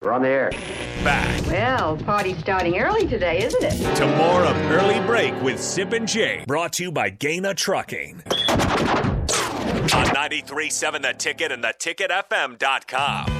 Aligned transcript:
We're 0.00 0.12
on 0.12 0.22
the 0.22 0.28
air. 0.28 0.50
Back 1.02 1.44
Well, 1.46 1.96
party's 1.96 2.38
starting 2.38 2.78
early 2.78 3.08
today, 3.08 3.42
isn't 3.42 3.64
it? 3.64 3.96
to 3.96 4.06
more 4.16 4.42
of 4.44 4.56
Early 4.70 5.04
Break 5.06 5.40
with 5.42 5.60
Sip 5.60 5.92
and 5.92 6.06
Jay, 6.06 6.44
brought 6.46 6.74
to 6.74 6.84
you 6.84 6.92
by 6.92 7.10
Gana 7.10 7.52
Trucking. 7.54 8.22
On 8.28 10.06
93.7 10.06 11.02
The 11.02 11.14
Ticket 11.18 11.50
and 11.50 11.64
theticketfm.com. 11.64 13.34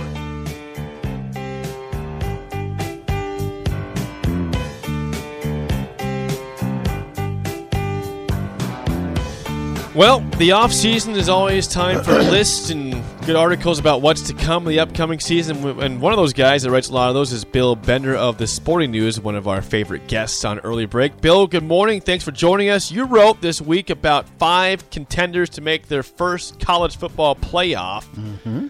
Well, 9.94 10.20
the 10.38 10.52
off 10.52 10.72
season 10.72 11.14
is 11.14 11.28
always 11.28 11.66
time 11.66 12.04
for 12.04 12.12
lists 12.18 12.70
and 12.70 12.87
good 13.28 13.36
articles 13.36 13.78
about 13.78 14.00
what's 14.00 14.22
to 14.22 14.32
come 14.32 14.62
in 14.62 14.70
the 14.70 14.80
upcoming 14.80 15.20
season. 15.20 15.62
And 15.82 16.00
one 16.00 16.14
of 16.14 16.16
those 16.16 16.32
guys 16.32 16.62
that 16.62 16.70
writes 16.70 16.88
a 16.88 16.94
lot 16.94 17.10
of 17.10 17.14
those 17.14 17.30
is 17.30 17.44
Bill 17.44 17.76
Bender 17.76 18.16
of 18.16 18.38
the 18.38 18.46
Sporting 18.46 18.90
News, 18.90 19.20
one 19.20 19.36
of 19.36 19.46
our 19.46 19.60
favorite 19.60 20.06
guests 20.06 20.46
on 20.46 20.60
Early 20.60 20.86
Break. 20.86 21.20
Bill, 21.20 21.46
good 21.46 21.62
morning. 21.62 22.00
Thanks 22.00 22.24
for 22.24 22.30
joining 22.30 22.70
us. 22.70 22.90
You 22.90 23.04
wrote 23.04 23.42
this 23.42 23.60
week 23.60 23.90
about 23.90 24.26
five 24.38 24.88
contenders 24.88 25.50
to 25.50 25.60
make 25.60 25.88
their 25.88 26.02
first 26.02 26.58
college 26.58 26.96
football 26.96 27.36
playoff. 27.36 28.06
Mm-hmm. 28.14 28.68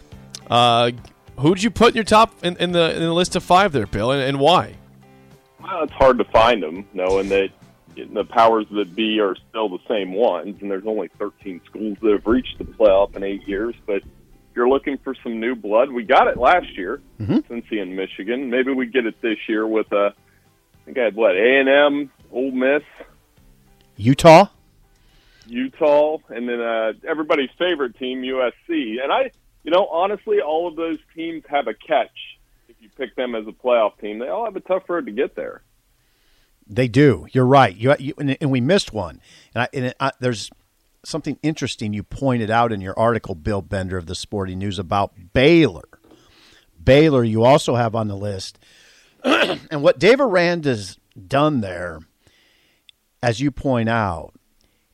Uh, 0.50 0.90
who'd 1.38 1.62
you 1.62 1.70
put 1.70 1.90
in 1.90 1.94
your 1.94 2.02
top 2.02 2.34
in, 2.44 2.56
in 2.56 2.72
the 2.72 2.96
in 2.96 3.00
the 3.00 3.14
list 3.14 3.36
of 3.36 3.44
five 3.44 3.70
there, 3.70 3.86
Bill, 3.86 4.10
and, 4.10 4.22
and 4.22 4.40
why? 4.40 4.74
Well, 5.62 5.84
it's 5.84 5.92
hard 5.92 6.18
to 6.18 6.24
find 6.24 6.64
them, 6.64 6.84
knowing 6.94 7.28
that 7.28 7.50
the 7.94 8.24
powers 8.24 8.66
that 8.72 8.96
be 8.96 9.20
are 9.20 9.36
still 9.50 9.68
the 9.68 9.78
same 9.88 10.14
ones, 10.14 10.56
and 10.60 10.68
there's 10.68 10.86
only 10.86 11.10
13 11.16 11.60
schools 11.64 11.96
that 12.02 12.10
have 12.10 12.26
reached 12.26 12.58
the 12.58 12.64
playoff 12.64 13.14
in 13.14 13.22
eight 13.22 13.46
years. 13.46 13.76
But 13.86 13.98
if 13.98 14.17
you're 14.58 14.68
looking 14.68 14.98
for 14.98 15.14
some 15.22 15.38
new 15.38 15.54
blood, 15.54 15.92
we 15.92 16.02
got 16.02 16.26
it 16.26 16.36
last 16.36 16.76
year, 16.76 17.00
Cincy 17.20 17.80
in 17.80 17.94
Michigan. 17.94 18.50
Maybe 18.50 18.72
we 18.72 18.86
get 18.86 19.06
it 19.06 19.22
this 19.22 19.38
year 19.48 19.64
with 19.64 19.90
a. 19.92 20.12
I 20.12 20.84
think 20.84 20.98
I 20.98 21.04
had 21.04 21.14
what 21.14 21.36
A 21.36 21.60
and 21.60 21.68
M, 21.68 22.10
Ole 22.32 22.50
Miss, 22.50 22.82
Utah. 23.96 24.46
Utah, 25.46 26.18
and 26.28 26.48
then 26.48 26.60
uh, 26.60 26.92
everybody's 27.06 27.50
favorite 27.56 27.96
team, 27.98 28.22
USC. 28.22 29.00
And 29.00 29.12
I, 29.12 29.30
you 29.62 29.70
know, 29.70 29.86
honestly, 29.86 30.40
all 30.40 30.66
of 30.66 30.74
those 30.74 30.98
teams 31.14 31.44
have 31.48 31.68
a 31.68 31.74
catch. 31.74 32.10
If 32.68 32.76
you 32.80 32.88
pick 32.96 33.14
them 33.14 33.36
as 33.36 33.46
a 33.46 33.52
playoff 33.52 33.98
team, 34.00 34.18
they 34.18 34.28
all 34.28 34.44
have 34.44 34.56
a 34.56 34.60
tough 34.60 34.90
road 34.90 35.06
to 35.06 35.12
get 35.12 35.36
there. 35.36 35.62
They 36.66 36.88
do. 36.88 37.28
You're 37.30 37.46
right. 37.46 37.74
You, 37.76 37.94
you 38.00 38.14
and, 38.18 38.36
and 38.40 38.50
we 38.50 38.60
missed 38.60 38.92
one. 38.92 39.20
And, 39.54 39.62
I, 39.62 39.68
and 39.72 39.94
I, 40.00 40.12
there's 40.18 40.50
something 41.04 41.38
interesting 41.42 41.92
you 41.92 42.02
pointed 42.02 42.50
out 42.50 42.72
in 42.72 42.80
your 42.80 42.98
article, 42.98 43.34
Bill 43.34 43.62
Bender 43.62 43.96
of 43.96 44.06
the 44.06 44.14
Sporting 44.14 44.58
News, 44.58 44.78
about 44.78 45.12
Baylor. 45.32 45.88
Baylor, 46.82 47.24
you 47.24 47.44
also 47.44 47.74
have 47.74 47.94
on 47.94 48.08
the 48.08 48.16
list, 48.16 48.58
and 49.24 49.82
what 49.82 49.98
Dave 49.98 50.20
Aranda's 50.20 50.98
done 51.26 51.60
there, 51.60 52.00
as 53.22 53.40
you 53.40 53.50
point 53.50 53.88
out, 53.88 54.32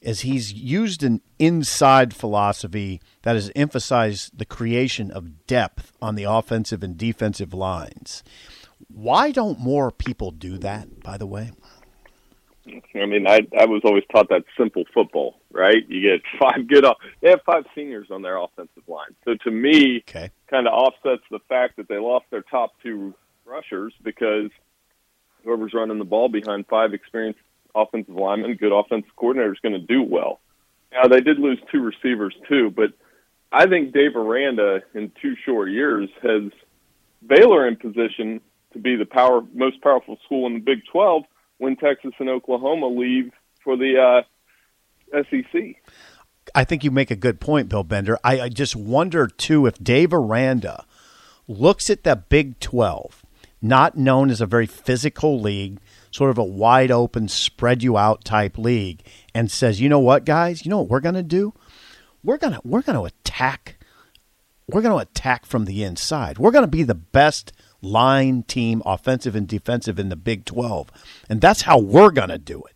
is 0.01 0.21
he's 0.21 0.53
used 0.53 1.03
an 1.03 1.21
inside 1.39 2.15
philosophy 2.15 3.01
that 3.23 3.35
has 3.35 3.51
emphasized 3.57 4.39
the 4.39 4.45
creation 4.45 5.11
of 5.11 5.47
depth 5.47 5.93
on 6.01 6.15
the 6.15 6.25
offensive 6.25 6.83
and 6.83 6.99
defensive 6.99 7.55
lines. 7.55 8.23
Why 8.89 9.31
don't 9.31 9.59
more 9.59 9.91
people 9.91 10.31
do 10.31 10.59
that? 10.59 11.01
By 11.03 11.17
the 11.17 11.27
way. 11.27 11.53
I 12.67 13.07
mean, 13.07 13.27
I 13.27 13.41
I 13.59 13.67
was 13.67 13.83
always 13.85 14.05
taught 14.11 14.29
that 14.31 14.45
simple 14.57 14.85
football, 14.95 15.37
right? 15.53 15.89
You 15.89 16.01
get 16.01 16.23
five 16.41 16.67
good. 16.67 16.85
off- 16.85 16.97
They 17.21 17.31
have 17.31 17.43
five 17.45 17.65
seniors 17.75 18.11
on 18.11 18.23
their 18.23 18.37
offensive 18.37 18.83
line, 18.89 19.15
so 19.25 19.35
to 19.45 19.51
me, 19.51 20.03
Okay. 20.09 20.31
kind 20.49 20.67
of 20.67 20.73
offsets 20.73 21.23
the 21.31 21.41
fact 21.49 21.77
that 21.77 21.89
they 21.89 21.99
lost 21.99 22.27
their 22.31 22.43
top 22.43 22.73
two 22.83 23.15
rushers 23.45 23.93
because 24.03 24.51
whoever's 25.45 25.75
running 25.75 25.99
the 25.99 26.05
ball 26.05 26.29
behind 26.29 26.67
five 26.69 26.95
experienced 26.95 27.41
offensive 27.75 28.15
linemen, 28.15 28.55
good 28.55 28.73
offensive 28.73 29.15
coordinator 29.17 29.53
is 29.53 29.59
going 29.61 29.75
to 29.75 29.87
do 29.87 30.03
well. 30.03 30.41
Now 30.93 31.09
they 31.09 31.21
did 31.21 31.39
lose 31.39 31.59
two 31.71 31.81
receivers 31.83 32.35
too, 32.49 32.71
but 32.71 32.93
I 33.53 33.67
think 33.67 33.93
Dave 33.93 34.17
Aranda 34.17 34.81
in 34.95 35.13
two 35.21 35.35
short 35.45 35.71
years 35.71 36.09
has 36.23 36.51
Baylor 37.27 37.67
in 37.69 37.77
position 37.77 38.41
to 38.73 38.79
be 38.79 38.97
the 38.97 39.05
power 39.05 39.43
most 39.53 39.81
powerful 39.83 40.19
school 40.25 40.47
in 40.47 40.55
the 40.55 40.61
Big 40.61 40.81
Twelve 40.91 41.25
when 41.65 41.77
Texas 41.77 42.13
and 42.19 42.29
Oklahoma 42.29 42.87
leave 42.89 43.33
for 43.65 43.77
the 43.77 44.23
uh, 45.15 45.23
SEC. 45.31 45.77
I 46.55 46.65
think 46.65 46.85
you 46.85 46.91
make 46.91 47.11
a 47.11 47.17
good 47.17 47.41
point, 47.41 47.71
Bill 47.71 47.83
Bender. 47.83 48.19
I, 48.23 48.43
I 48.43 48.49
just 48.51 48.77
wonder 48.77 49.27
too 49.27 49.67
if 49.67 49.83
Dave 49.83 50.13
Aranda 50.13 50.85
looks 51.49 51.89
at 51.89 52.05
the 52.05 52.17
Big 52.17 52.61
Twelve, 52.61 53.25
not 53.63 53.97
known 53.97 54.29
as 54.29 54.43
a 54.43 54.47
very 54.47 54.67
physical 54.67 55.41
league, 55.41 55.81
sort 56.11 56.31
of 56.31 56.37
a 56.37 56.45
wide 56.45 56.91
open, 56.91 57.29
spread 57.29 57.83
you 57.83 57.97
out 57.97 58.25
type 58.25 58.59
league, 58.59 59.03
and 59.35 59.51
says, 59.51 59.81
you 59.81 59.89
know 59.89 59.99
what, 59.99 60.27
guys, 60.27 60.67
you 60.67 60.71
know 60.71 60.81
what 60.81 60.91
we're 60.91 61.01
gonna 61.01 61.23
do? 61.23 61.55
We're 62.23 62.39
gonna 62.39 62.61
we're 62.63 62.83
gonna 62.83 63.05
attack. 63.05 63.79
We're 64.69 64.83
gonna 64.83 64.99
attack 64.99 65.47
from 65.47 65.65
the 65.65 65.83
inside. 65.83 66.39
We're 66.39 66.51
gonna 66.51 66.67
be 66.67 66.83
the 66.83 66.95
best 66.95 67.53
line 67.85 68.43
team, 68.43 68.83
offensive 68.85 69.37
and 69.37 69.47
defensive 69.47 69.99
in 69.99 70.09
the 70.09 70.17
Big 70.17 70.45
Twelve, 70.45 70.91
and 71.29 71.41
that's 71.41 71.63
how 71.63 71.79
we're 71.79 72.11
gonna 72.11 72.39
do 72.39 72.63
it. 72.65 72.75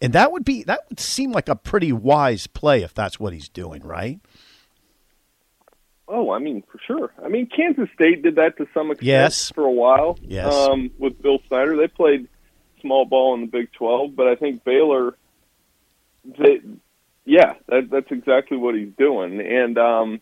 And 0.00 0.12
that 0.12 0.30
would 0.32 0.44
be 0.44 0.62
that 0.64 0.80
would 0.88 1.00
seem 1.00 1.32
like 1.32 1.48
a 1.48 1.56
pretty 1.56 1.92
wise 1.92 2.46
play 2.46 2.82
if 2.82 2.94
that's 2.94 3.18
what 3.20 3.32
he's 3.32 3.48
doing, 3.48 3.82
right? 3.82 4.20
Oh, 6.10 6.30
I 6.30 6.38
mean, 6.38 6.62
for 6.72 6.78
sure. 6.86 7.12
I 7.22 7.28
mean, 7.28 7.48
Kansas 7.54 7.88
State 7.94 8.22
did 8.22 8.36
that 8.36 8.56
to 8.56 8.66
some 8.72 8.90
extent 8.90 9.06
Yes. 9.06 9.50
for 9.54 9.64
a 9.64 9.70
while. 9.70 10.18
Yes. 10.22 10.54
Um, 10.54 10.90
with 10.98 11.20
Bill 11.20 11.38
Snyder, 11.48 11.76
they 11.76 11.86
played 11.88 12.28
small 12.80 13.04
ball 13.04 13.34
in 13.34 13.42
the 13.42 13.46
Big 13.46 13.72
Twelve, 13.72 14.16
but 14.16 14.26
I 14.26 14.34
think 14.34 14.64
Baylor, 14.64 15.16
they, 16.24 16.60
yeah, 17.26 17.54
that, 17.68 17.90
that's 17.90 18.10
exactly 18.10 18.56
what 18.56 18.74
he's 18.74 18.92
doing. 18.96 19.40
And 19.40 19.76
um, 19.76 20.20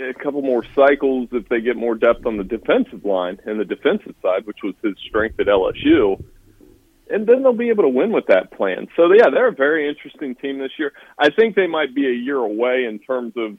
a 0.00 0.14
couple 0.14 0.42
more 0.42 0.64
cycles 0.74 1.28
if 1.32 1.48
they 1.48 1.60
get 1.60 1.76
more 1.76 1.94
depth 1.94 2.26
on 2.26 2.36
the 2.36 2.44
defensive 2.44 3.04
line 3.04 3.38
and 3.44 3.60
the 3.60 3.64
defensive 3.64 4.14
side, 4.22 4.46
which 4.46 4.58
was 4.62 4.74
his 4.82 4.94
strength 5.06 5.38
at 5.40 5.46
LSU. 5.46 6.22
And 7.10 7.26
then 7.26 7.42
they'll 7.42 7.52
be 7.52 7.70
able 7.70 7.82
to 7.82 7.88
win 7.88 8.12
with 8.12 8.26
that 8.28 8.52
plan. 8.52 8.86
So 8.96 9.12
yeah, 9.12 9.30
they're 9.30 9.48
a 9.48 9.54
very 9.54 9.88
interesting 9.88 10.36
team 10.36 10.58
this 10.58 10.70
year. 10.78 10.92
I 11.18 11.30
think 11.30 11.56
they 11.56 11.66
might 11.66 11.94
be 11.94 12.06
a 12.06 12.12
year 12.12 12.36
away 12.36 12.84
in 12.88 13.00
terms 13.00 13.32
of 13.36 13.58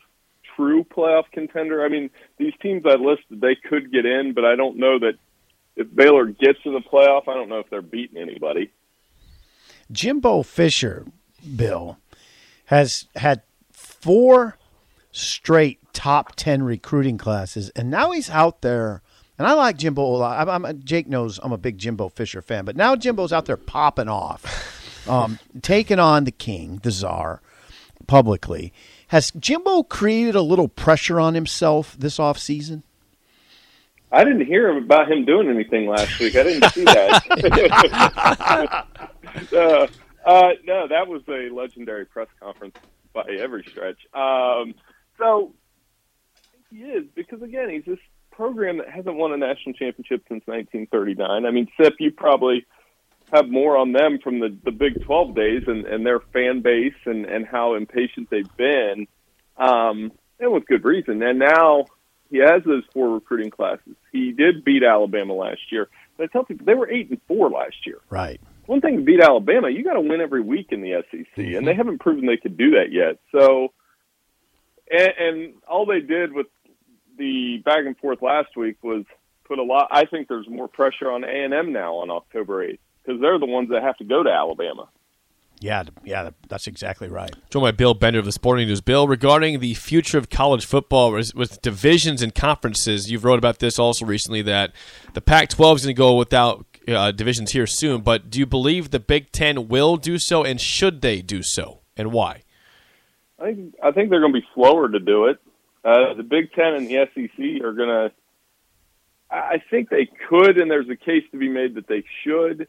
true 0.55 0.85
playoff 0.85 1.23
contender. 1.33 1.83
I 1.83 1.89
mean, 1.89 2.09
these 2.37 2.53
teams 2.61 2.83
I 2.85 2.95
listed, 2.95 3.41
they 3.41 3.55
could 3.55 3.91
get 3.91 4.05
in, 4.05 4.33
but 4.33 4.45
I 4.45 4.55
don't 4.55 4.77
know 4.77 4.99
that 4.99 5.13
if 5.75 5.93
Baylor 5.93 6.25
gets 6.25 6.61
to 6.63 6.71
the 6.71 6.79
playoff, 6.79 7.27
I 7.27 7.33
don't 7.33 7.49
know 7.49 7.59
if 7.59 7.69
they're 7.69 7.81
beating 7.81 8.21
anybody. 8.21 8.71
Jimbo 9.91 10.43
Fisher, 10.43 11.05
Bill, 11.55 11.97
has 12.65 13.07
had 13.15 13.41
four 13.71 14.57
straight 15.11 15.80
top 15.93 16.35
10 16.35 16.63
recruiting 16.63 17.17
classes, 17.17 17.69
and 17.75 17.89
now 17.89 18.11
he's 18.11 18.29
out 18.29 18.61
there. 18.61 19.01
And 19.37 19.47
I 19.47 19.53
like 19.53 19.77
Jimbo 19.77 20.03
a 20.03 20.17
lot. 20.17 20.47
I'm, 20.47 20.65
I'm, 20.65 20.83
Jake 20.83 21.07
knows 21.07 21.39
I'm 21.41 21.51
a 21.51 21.57
big 21.57 21.77
Jimbo 21.77 22.09
Fisher 22.09 22.41
fan, 22.41 22.65
but 22.65 22.75
now 22.75 22.95
Jimbo's 22.95 23.33
out 23.33 23.45
there 23.45 23.57
popping 23.57 24.07
off, 24.07 25.07
um, 25.09 25.39
taking 25.61 25.99
on 25.99 26.25
the 26.25 26.31
king, 26.31 26.79
the 26.83 26.91
czar, 26.91 27.41
publicly. 28.07 28.71
Has 29.07 29.31
Jimbo 29.31 29.83
created 29.83 30.35
a 30.35 30.41
little 30.41 30.67
pressure 30.67 31.19
on 31.19 31.33
himself 31.33 31.95
this 31.97 32.17
offseason? 32.17 32.83
I 34.11 34.23
didn't 34.23 34.45
hear 34.45 34.77
about 34.77 35.11
him 35.11 35.25
doing 35.25 35.49
anything 35.49 35.87
last 35.87 36.19
week. 36.19 36.35
I 36.35 36.43
didn't 36.43 36.69
see 36.71 36.83
that. 36.83 37.23
uh, 39.53 39.87
uh, 40.25 40.49
no, 40.65 40.87
that 40.87 41.07
was 41.07 41.21
a 41.29 41.49
legendary 41.53 42.05
press 42.05 42.27
conference 42.39 42.75
by 43.13 43.23
every 43.39 43.63
stretch. 43.69 44.05
Um, 44.13 44.75
so 45.17 45.23
I 45.29 45.39
think 45.39 45.53
he 46.71 46.77
is 46.77 47.05
because 47.15 47.41
again, 47.41 47.69
he's 47.69 47.85
this 47.85 47.99
program 48.31 48.77
that 48.77 48.89
hasn't 48.89 49.15
won 49.15 49.33
a 49.33 49.37
national 49.37 49.73
championship 49.73 50.23
since 50.27 50.41
1939. 50.45 51.45
I 51.45 51.51
mean, 51.51 51.67
Sip, 51.79 51.93
you 51.99 52.11
probably 52.11 52.65
have 53.33 53.49
more 53.49 53.77
on 53.77 53.91
them 53.91 54.19
from 54.23 54.39
the, 54.39 54.55
the 54.63 54.71
Big 54.71 55.03
12 55.03 55.35
days 55.35 55.63
and, 55.67 55.85
and 55.85 56.05
their 56.05 56.19
fan 56.19 56.61
base 56.61 56.95
and, 57.05 57.25
and 57.25 57.45
how 57.45 57.75
impatient 57.75 58.29
they've 58.29 58.57
been, 58.57 59.07
um, 59.57 60.11
and 60.39 60.51
with 60.51 60.65
good 60.65 60.83
reason. 60.83 61.21
And 61.21 61.39
now 61.39 61.85
he 62.29 62.39
has 62.39 62.63
those 62.65 62.83
four 62.93 63.13
recruiting 63.13 63.51
classes. 63.51 63.95
He 64.11 64.31
did 64.31 64.63
beat 64.63 64.83
Alabama 64.83 65.33
last 65.33 65.71
year. 65.71 65.87
But 66.17 66.25
I 66.25 66.27
tell 66.27 66.43
people 66.43 66.65
they 66.65 66.73
were 66.73 66.89
eight 66.89 67.09
and 67.09 67.21
four 67.27 67.49
last 67.49 67.85
year. 67.85 67.99
Right. 68.09 68.39
One 68.65 68.81
thing 68.81 68.97
to 68.97 69.03
beat 69.03 69.21
Alabama, 69.21 69.69
you 69.69 69.83
got 69.83 69.93
to 69.93 70.01
win 70.01 70.21
every 70.21 70.41
week 70.41 70.67
in 70.71 70.81
the 70.81 71.03
SEC, 71.11 71.37
and 71.37 71.67
they 71.67 71.73
haven't 71.73 71.99
proven 71.99 72.25
they 72.25 72.37
could 72.37 72.57
do 72.57 72.71
that 72.71 72.91
yet. 72.91 73.19
So, 73.31 73.73
and, 74.89 75.11
and 75.19 75.53
all 75.67 75.85
they 75.85 75.99
did 75.99 76.31
with 76.31 76.47
the 77.21 77.61
back 77.63 77.85
and 77.85 77.95
forth 77.97 78.21
last 78.21 78.57
week 78.57 78.77
was 78.81 79.05
put 79.47 79.59
a 79.59 79.63
lot. 79.63 79.87
I 79.91 80.05
think 80.05 80.27
there's 80.27 80.49
more 80.49 80.67
pressure 80.67 81.11
on 81.11 81.23
A 81.23 81.27
and 81.27 81.53
M 81.53 81.71
now 81.71 81.95
on 81.95 82.09
October 82.09 82.63
eighth 82.63 82.79
because 83.03 83.21
they're 83.21 83.39
the 83.39 83.45
ones 83.45 83.69
that 83.69 83.83
have 83.83 83.97
to 83.97 84.03
go 84.03 84.23
to 84.23 84.29
Alabama. 84.29 84.89
Yeah, 85.59 85.83
yeah, 86.03 86.31
that's 86.49 86.65
exactly 86.65 87.07
right. 87.07 87.31
Joined 87.51 87.63
by 87.63 87.71
Bill 87.71 87.93
Bender 87.93 88.17
of 88.17 88.25
the 88.25 88.31
Sporting 88.31 88.67
News. 88.67 88.81
Bill, 88.81 89.07
regarding 89.07 89.59
the 89.59 89.75
future 89.75 90.17
of 90.17 90.31
college 90.31 90.65
football 90.65 91.11
with, 91.11 91.35
with 91.35 91.61
divisions 91.61 92.23
and 92.23 92.33
conferences, 92.33 93.11
you've 93.11 93.23
wrote 93.23 93.37
about 93.37 93.59
this 93.59 93.77
also 93.77 94.03
recently 94.03 94.41
that 94.41 94.71
the 95.13 95.21
Pac-12 95.21 95.75
is 95.75 95.83
going 95.83 95.95
to 95.95 95.99
go 95.99 96.15
without 96.15 96.65
uh, 96.87 97.11
divisions 97.11 97.51
here 97.51 97.67
soon. 97.67 98.01
But 98.01 98.31
do 98.31 98.39
you 98.39 98.47
believe 98.47 98.89
the 98.89 98.99
Big 98.99 99.31
Ten 99.31 99.67
will 99.67 99.97
do 99.97 100.17
so, 100.17 100.43
and 100.43 100.59
should 100.59 101.01
they 101.01 101.21
do 101.21 101.43
so, 101.43 101.81
and 101.95 102.11
why? 102.11 102.41
I 103.37 103.53
think 103.53 103.75
I 103.83 103.91
think 103.91 104.09
they're 104.09 104.19
going 104.19 104.33
to 104.33 104.39
be 104.39 104.47
slower 104.55 104.89
to 104.89 104.99
do 104.99 105.25
it. 105.25 105.37
Uh, 105.83 106.13
the 106.15 106.23
Big 106.23 106.51
Ten 106.53 106.73
and 106.75 106.87
the 106.87 107.07
SEC 107.13 107.63
are 107.63 107.73
going 107.73 107.89
to. 107.89 108.11
I 109.29 109.61
think 109.69 109.89
they 109.89 110.09
could, 110.29 110.57
and 110.57 110.69
there's 110.69 110.89
a 110.89 110.95
case 110.97 111.23
to 111.31 111.37
be 111.37 111.47
made 111.47 111.75
that 111.75 111.87
they 111.87 112.03
should. 112.23 112.67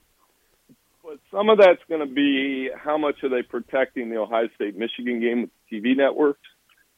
But 1.03 1.19
some 1.33 1.49
of 1.49 1.59
that's 1.59 1.83
going 1.89 2.07
to 2.07 2.15
be 2.15 2.71
how 2.77 2.97
much 2.97 3.25
are 3.25 3.29
they 3.29 3.43
protecting 3.43 4.11
the 4.11 4.19
Ohio 4.19 4.49
State 4.55 4.79
Michigan 4.79 5.21
game 5.21 5.43
with 5.43 5.51
TV 5.71 5.97
networks? 5.97 6.47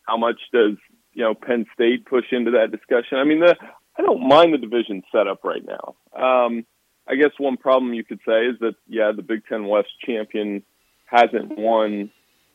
How 0.07 0.19
much 0.19 0.39
does 0.53 0.77
you 1.15 1.25
know 1.25 1.35
Penn 1.35 1.65
State 1.73 2.05
push 2.05 2.27
into 2.31 2.53
that 2.53 2.71
discussion? 2.71 3.17
I 3.17 3.25
mean, 3.25 3.41
the 3.41 3.57
I 3.99 4.03
don't 4.03 4.29
mind 4.29 4.53
the 4.53 4.59
division 4.59 5.03
setup 5.11 5.45
right 5.45 5.65
now. 5.65 5.95
Um, 6.15 6.67
I 7.09 7.15
guess 7.15 7.31
one 7.39 7.57
problem 7.57 7.95
you 7.95 8.05
could 8.05 8.21
say 8.27 8.47
is 8.47 8.59
that 8.61 8.75
yeah, 8.87 9.13
the 9.17 9.23
Big 9.23 9.47
Ten 9.49 9.67
West 9.67 9.89
champion 10.05 10.63
hasn't 11.07 11.57
won 11.59 12.11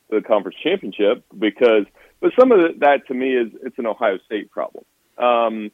the 0.10 0.22
conference 0.22 0.58
championship 0.64 1.24
because, 1.38 1.86
but 2.22 2.32
some 2.40 2.52
of 2.52 2.80
that 2.80 3.08
to 3.08 3.14
me 3.14 3.36
is 3.36 3.48
it's 3.64 3.78
an 3.78 3.86
Ohio 3.88 4.18
State 4.26 4.52
problem. 4.52 4.84
Um, 5.18 5.72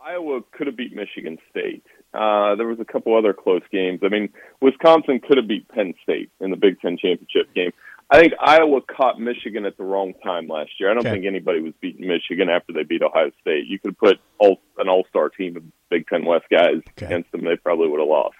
Iowa 0.00 0.40
could 0.52 0.66
have 0.66 0.76
beat 0.76 0.94
Michigan 0.94 1.38
State. 1.50 1.84
Uh, 2.14 2.54
there 2.56 2.66
was 2.66 2.80
a 2.80 2.84
couple 2.84 3.16
other 3.16 3.32
close 3.32 3.62
games. 3.70 4.00
I 4.02 4.08
mean, 4.08 4.30
Wisconsin 4.60 5.20
could 5.20 5.36
have 5.36 5.46
beat 5.46 5.68
Penn 5.68 5.94
State 6.02 6.30
in 6.40 6.50
the 6.50 6.56
Big 6.56 6.80
Ten 6.80 6.96
championship 6.96 7.52
game. 7.54 7.72
I 8.12 8.18
think 8.18 8.32
Iowa 8.40 8.80
caught 8.80 9.20
Michigan 9.20 9.64
at 9.66 9.76
the 9.76 9.84
wrong 9.84 10.14
time 10.24 10.48
last 10.48 10.70
year. 10.80 10.90
I 10.90 10.94
don't 10.94 11.06
Okay. 11.06 11.12
think 11.12 11.26
anybody 11.26 11.60
was 11.60 11.74
beating 11.80 12.08
Michigan 12.08 12.48
after 12.48 12.72
they 12.72 12.82
beat 12.82 13.02
Ohio 13.02 13.30
State. 13.40 13.66
You 13.66 13.78
could 13.78 13.96
put 13.96 14.18
all, 14.38 14.60
an 14.78 14.88
all-star 14.88 15.28
team 15.28 15.56
of 15.56 15.62
Big 15.90 16.08
Ten 16.08 16.24
West 16.24 16.46
guys 16.50 16.78
Okay. 16.96 17.06
against 17.06 17.30
them; 17.30 17.44
they 17.44 17.56
probably 17.56 17.86
would 17.88 18.00
have 18.00 18.08
lost. 18.08 18.34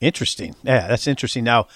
Interesting. 0.00 0.54
Yeah, 0.62 0.88
that's 0.88 1.06
interesting. 1.06 1.44
Now, 1.44 1.66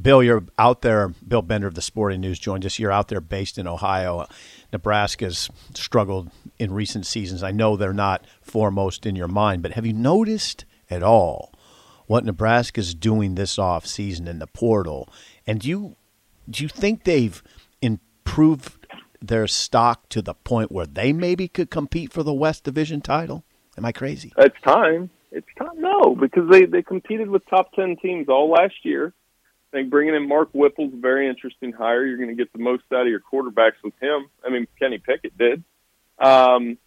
Bill, 0.00 0.22
you're 0.22 0.44
out 0.58 0.82
there. 0.82 1.08
Bill 1.08 1.42
Bender 1.42 1.66
of 1.66 1.74
the 1.74 1.82
Sporting 1.82 2.20
News 2.20 2.38
joined 2.38 2.64
us. 2.64 2.78
You're 2.78 2.92
out 2.92 3.08
there 3.08 3.20
based 3.20 3.58
in 3.58 3.66
Ohio. 3.66 4.26
Nebraska's 4.72 5.50
struggled 5.74 6.30
in 6.58 6.72
recent 6.72 7.06
seasons. 7.06 7.42
I 7.42 7.50
know 7.50 7.76
they're 7.76 7.92
not 7.92 8.26
foremost 8.42 9.06
in 9.06 9.16
your 9.16 9.28
mind, 9.28 9.62
but 9.62 9.72
have 9.72 9.86
you 9.86 9.92
noticed 9.92 10.64
at 10.90 11.02
all 11.02 11.52
what 12.06 12.24
Nebraska's 12.24 12.94
doing 12.94 13.34
this 13.34 13.58
off 13.58 13.86
season 13.86 14.28
in 14.28 14.38
the 14.38 14.46
portal? 14.46 15.08
And 15.46 15.60
do 15.60 15.68
you 15.68 15.96
do 16.48 16.62
you 16.62 16.68
think 16.68 17.04
they've 17.04 17.42
improved 17.82 18.86
their 19.20 19.46
stock 19.46 20.08
to 20.10 20.22
the 20.22 20.34
point 20.34 20.70
where 20.70 20.86
they 20.86 21.12
maybe 21.12 21.48
could 21.48 21.70
compete 21.70 22.12
for 22.12 22.22
the 22.22 22.34
West 22.34 22.64
Division 22.64 23.00
title? 23.00 23.44
Am 23.76 23.84
I 23.84 23.92
crazy? 23.92 24.32
It's 24.38 24.60
time. 24.62 25.10
It's 25.36 25.46
time. 25.58 25.78
No, 25.80 26.14
because 26.14 26.48
they 26.50 26.64
they 26.64 26.82
competed 26.82 27.28
with 27.28 27.46
top 27.46 27.74
ten 27.74 27.96
teams 27.96 28.28
all 28.28 28.50
last 28.50 28.74
year. 28.84 29.12
I 29.70 29.76
think 29.76 29.90
bringing 29.90 30.14
in 30.14 30.26
Mark 30.26 30.48
Whipple's 30.52 30.94
a 30.94 30.96
very 30.96 31.28
interesting 31.28 31.72
hire. 31.72 32.06
You're 32.06 32.16
going 32.16 32.30
to 32.30 32.34
get 32.34 32.52
the 32.52 32.58
most 32.58 32.84
out 32.94 33.02
of 33.02 33.08
your 33.08 33.20
quarterbacks 33.20 33.82
with 33.84 33.92
him. 34.00 34.30
I 34.44 34.48
mean, 34.48 34.66
Kenny 34.78 34.96
Pickett 34.96 35.36
did. 35.36 35.62
Um, 36.18 36.78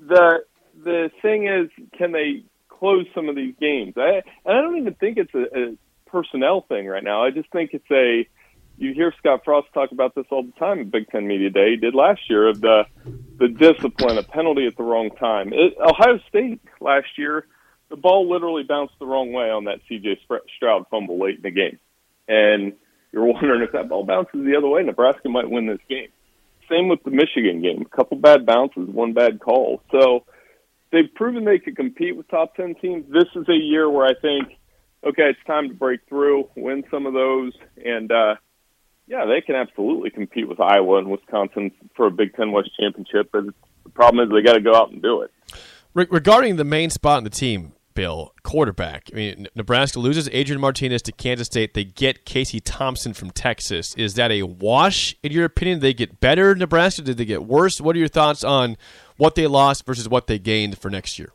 the 0.00 0.44
the 0.82 1.10
thing 1.20 1.46
is, 1.46 1.68
can 1.98 2.12
they 2.12 2.44
close 2.68 3.04
some 3.14 3.28
of 3.28 3.36
these 3.36 3.54
games? 3.60 3.92
I 3.98 4.22
and 4.46 4.56
I 4.56 4.62
don't 4.62 4.78
even 4.78 4.94
think 4.94 5.18
it's 5.18 5.34
a, 5.34 5.42
a 5.54 5.76
personnel 6.06 6.62
thing 6.62 6.86
right 6.86 7.04
now. 7.04 7.22
I 7.24 7.30
just 7.30 7.50
think 7.52 7.74
it's 7.74 7.90
a. 7.90 8.26
You 8.78 8.94
hear 8.94 9.12
Scott 9.18 9.42
Frost 9.44 9.68
talk 9.74 9.92
about 9.92 10.14
this 10.14 10.24
all 10.30 10.44
the 10.44 10.52
time 10.52 10.80
at 10.80 10.90
Big 10.90 11.06
Ten 11.10 11.26
Media 11.26 11.50
Day. 11.50 11.72
He 11.72 11.76
did 11.76 11.94
last 11.94 12.22
year 12.30 12.48
of 12.48 12.62
the 12.62 12.84
the 13.38 13.48
discipline, 13.48 14.16
a 14.16 14.22
penalty 14.22 14.66
at 14.66 14.76
the 14.76 14.82
wrong 14.82 15.10
time. 15.10 15.52
It, 15.52 15.74
Ohio 15.78 16.18
State 16.28 16.60
last 16.80 17.18
year, 17.18 17.46
the 17.92 17.96
ball 17.98 18.28
literally 18.28 18.62
bounced 18.62 18.94
the 18.98 19.04
wrong 19.04 19.32
way 19.32 19.50
on 19.50 19.64
that 19.64 19.80
C.J. 19.86 20.18
Stroud 20.56 20.86
fumble 20.90 21.22
late 21.22 21.36
in 21.36 21.42
the 21.42 21.50
game, 21.50 21.78
and 22.26 22.72
you're 23.12 23.24
wondering 23.26 23.62
if 23.62 23.72
that 23.72 23.90
ball 23.90 24.04
bounces 24.04 24.44
the 24.44 24.56
other 24.56 24.66
way, 24.66 24.82
Nebraska 24.82 25.28
might 25.28 25.48
win 25.48 25.66
this 25.66 25.78
game. 25.90 26.08
Same 26.70 26.88
with 26.88 27.02
the 27.04 27.10
Michigan 27.10 27.60
game, 27.60 27.82
a 27.82 27.96
couple 27.96 28.16
bad 28.16 28.46
bounces, 28.46 28.88
one 28.88 29.12
bad 29.12 29.40
call. 29.40 29.82
So 29.92 30.24
they've 30.90 31.12
proven 31.14 31.44
they 31.44 31.58
could 31.58 31.76
compete 31.76 32.16
with 32.16 32.28
top 32.28 32.56
ten 32.56 32.74
teams. 32.76 33.04
This 33.12 33.28
is 33.36 33.46
a 33.50 33.54
year 33.54 33.90
where 33.90 34.06
I 34.06 34.14
think, 34.14 34.56
okay, 35.04 35.24
it's 35.28 35.46
time 35.46 35.68
to 35.68 35.74
break 35.74 36.00
through, 36.08 36.48
win 36.56 36.84
some 36.90 37.04
of 37.04 37.12
those, 37.12 37.52
and 37.84 38.10
uh, 38.10 38.36
yeah, 39.06 39.26
they 39.26 39.42
can 39.42 39.54
absolutely 39.54 40.08
compete 40.08 40.48
with 40.48 40.60
Iowa 40.60 40.96
and 40.96 41.10
Wisconsin 41.10 41.72
for 41.94 42.06
a 42.06 42.10
Big 42.10 42.34
Ten 42.36 42.52
West 42.52 42.70
championship. 42.80 43.28
But 43.32 43.44
the 43.84 43.90
problem 43.90 44.24
is 44.24 44.32
they 44.34 44.40
got 44.40 44.54
to 44.54 44.62
go 44.62 44.74
out 44.74 44.90
and 44.92 45.02
do 45.02 45.20
it. 45.20 45.30
Regarding 45.94 46.56
the 46.56 46.64
main 46.64 46.88
spot 46.88 47.18
in 47.18 47.24
the 47.24 47.30
team, 47.30 47.74
Bill, 47.94 48.32
quarterback. 48.42 49.08
I 49.12 49.16
mean, 49.16 49.48
Nebraska 49.54 49.98
loses 50.00 50.28
Adrian 50.32 50.60
Martinez 50.60 51.02
to 51.02 51.12
Kansas 51.12 51.46
State. 51.46 51.74
They 51.74 51.84
get 51.84 52.24
Casey 52.24 52.60
Thompson 52.60 53.12
from 53.12 53.30
Texas. 53.30 53.94
Is 53.96 54.14
that 54.14 54.30
a 54.30 54.42
wash, 54.42 55.14
in 55.22 55.32
your 55.32 55.44
opinion? 55.44 55.78
Did 55.78 55.82
they 55.82 55.94
get 55.94 56.20
better, 56.20 56.54
Nebraska? 56.54 57.02
Did 57.02 57.16
they 57.16 57.24
get 57.24 57.44
worse? 57.44 57.80
What 57.80 57.96
are 57.96 57.98
your 57.98 58.08
thoughts 58.08 58.44
on 58.44 58.76
what 59.16 59.34
they 59.34 59.46
lost 59.46 59.86
versus 59.86 60.08
what 60.08 60.26
they 60.26 60.38
gained 60.38 60.78
for 60.78 60.90
next 60.90 61.18
year? 61.18 61.32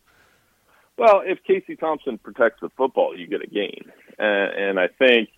Well, 0.98 1.22
if 1.24 1.44
Casey 1.44 1.76
Thompson 1.76 2.18
protects 2.18 2.62
the 2.62 2.70
football, 2.70 3.16
you 3.16 3.28
get 3.28 3.44
a 3.44 3.48
gain, 3.48 3.92
and, 4.18 4.54
and 4.54 4.80
I 4.80 4.88
think 4.88 5.30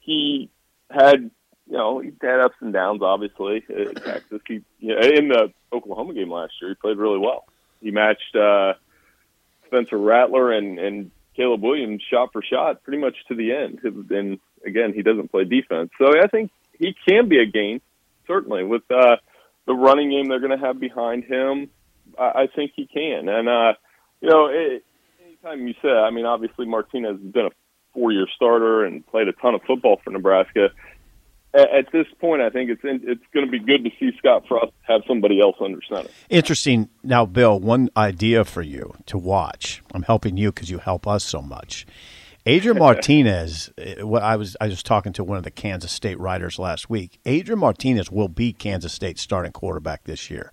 he 0.00 0.50
had, 0.90 1.30
you 1.66 1.76
know, 1.76 1.98
he 1.98 2.10
had 2.22 2.40
ups 2.40 2.56
and 2.60 2.72
downs. 2.72 3.02
Obviously, 3.02 3.64
at 3.68 4.02
Texas, 4.02 4.40
he 4.48 4.62
you 4.78 4.94
know, 4.94 5.00
in 5.00 5.28
the 5.28 5.52
Oklahoma 5.72 6.14
game 6.14 6.30
last 6.30 6.54
year, 6.60 6.70
he 6.70 6.74
played 6.74 6.96
really 6.96 7.18
well. 7.18 7.44
He 7.82 7.90
matched 7.90 8.34
uh, 8.34 8.74
Spencer 9.74 9.98
Rattler 9.98 10.52
and 10.52 10.78
and 10.78 11.10
Caleb 11.36 11.62
Williams 11.62 12.02
shot 12.10 12.32
for 12.32 12.42
shot, 12.42 12.82
pretty 12.84 12.98
much 12.98 13.16
to 13.28 13.34
the 13.34 13.52
end. 13.52 13.80
And 14.10 14.38
again, 14.64 14.92
he 14.94 15.02
doesn't 15.02 15.30
play 15.30 15.44
defense, 15.44 15.90
so 15.98 16.06
I 16.06 16.28
think 16.28 16.50
he 16.78 16.94
can 17.08 17.28
be 17.28 17.38
a 17.38 17.46
gain, 17.46 17.80
certainly 18.26 18.62
with 18.64 18.82
uh, 18.90 19.16
the 19.66 19.74
running 19.74 20.10
game 20.10 20.28
they're 20.28 20.40
going 20.40 20.58
to 20.58 20.64
have 20.64 20.78
behind 20.78 21.24
him. 21.24 21.70
I, 22.18 22.42
I 22.42 22.46
think 22.54 22.72
he 22.76 22.86
can, 22.86 23.28
and 23.28 23.48
uh, 23.48 23.72
you 24.20 24.28
know. 24.28 24.46
It, 24.46 24.84
anytime 25.44 25.66
you 25.66 25.74
say, 25.82 25.88
I 25.88 26.10
mean, 26.10 26.24
obviously 26.24 26.66
Martinez 26.66 27.20
has 27.20 27.32
been 27.32 27.46
a 27.46 27.50
four-year 27.92 28.26
starter 28.34 28.84
and 28.84 29.06
played 29.06 29.28
a 29.28 29.32
ton 29.32 29.54
of 29.54 29.62
football 29.66 30.00
for 30.02 30.10
Nebraska. 30.10 30.70
At, 31.54 31.92
this 31.92 32.06
point, 32.20 32.42
I 32.42 32.50
think 32.50 32.68
it's 32.70 32.82
in, 32.82 33.00
it's 33.04 33.22
going 33.32 33.46
to 33.46 33.50
be 33.52 33.60
good 33.60 33.84
to 33.84 33.90
see 34.00 34.10
Scott 34.18 34.44
Frost 34.48 34.72
have 34.82 35.02
somebody 35.06 35.40
else 35.40 35.54
under 35.60 35.78
center. 35.88 36.08
Interesting. 36.28 36.88
Now, 37.04 37.24
Bill, 37.26 37.60
one 37.60 37.90
idea 37.96 38.44
for 38.44 38.60
you 38.60 38.94
to 39.06 39.16
watch. 39.18 39.80
I'm 39.94 40.02
helping 40.02 40.36
you 40.36 40.50
because 40.50 40.68
you 40.68 40.78
help 40.78 41.06
us 41.06 41.22
so 41.22 41.40
much. 41.40 41.86
Adrian 42.44 42.78
Martinez. 42.80 43.70
eh, 43.78 44.02
What 44.02 44.22
I 44.24 44.34
was 44.36 44.56
I 44.60 44.66
was 44.66 44.82
talking 44.82 45.12
to 45.14 45.22
one 45.22 45.38
of 45.38 45.44
the 45.44 45.50
Kansas 45.52 45.92
State 45.92 46.18
writers 46.18 46.58
last 46.58 46.90
week. 46.90 47.20
Adrian 47.24 47.60
Martinez 47.60 48.10
will 48.10 48.28
be 48.28 48.52
Kansas 48.52 48.92
State's 48.92 49.22
starting 49.22 49.52
quarterback 49.52 50.04
this 50.04 50.30
year. 50.30 50.52